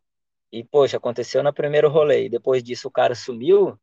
e, 0.52 0.64
poxa, 0.66 0.98
aconteceu 0.98 1.44
no 1.44 1.54
primeiro 1.54 1.90
rolê 1.90 2.26
e 2.26 2.30
depois 2.30 2.64
disso 2.64 2.88
o 2.88 2.92
cara 2.92 3.16
sumiu, 3.16 3.80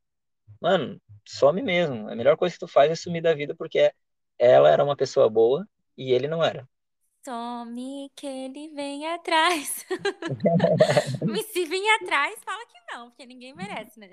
mano, 0.60 1.00
some 1.26 1.62
mesmo. 1.62 2.08
A 2.10 2.16
melhor 2.16 2.36
coisa 2.36 2.54
que 2.54 2.60
tu 2.60 2.68
faz 2.68 2.90
é 2.92 2.94
sumir 2.96 3.22
da 3.22 3.34
vida 3.34 3.54
porque 3.56 3.92
ela 4.38 4.70
era 4.70 4.84
uma 4.84 4.96
pessoa 4.96 5.30
boa 5.30 5.66
e 5.96 6.12
ele 6.12 6.28
não 6.28 6.44
era. 6.44 6.68
Some 7.24 8.10
que 8.16 8.26
ele 8.26 8.68
vem 8.74 9.06
atrás. 9.06 9.84
Mas 11.24 11.46
se 11.52 11.64
vir 11.66 11.88
atrás, 11.96 12.38
fala 12.44 12.64
que 12.66 12.94
não, 12.94 13.10
porque 13.10 13.26
ninguém 13.26 13.54
merece, 13.54 13.98
né? 14.00 14.08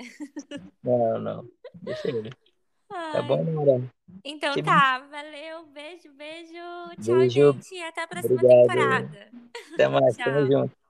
Não, 0.83 1.19
não. 1.19 1.49
Deixa 1.73 2.09
ele. 2.09 2.35
Tá 3.11 3.21
bom. 3.21 3.43
Nora? 3.43 3.81
Então 4.23 4.53
Que 4.53 4.61
bom. 4.61 4.71
tá, 4.71 4.99
valeu, 4.99 5.65
beijo, 5.67 6.11
beijo. 6.13 6.53
Tchau, 7.01 7.15
Beijo. 7.19 7.29
gente. 7.29 7.81
Até 7.83 8.03
a 8.03 8.07
próxima 8.07 8.43
Obrigado. 8.43 8.67
temporada. 8.67 9.31
Até 9.73 9.87
mais. 9.87 10.17
Tamo 10.23 10.45
junto. 10.45 10.84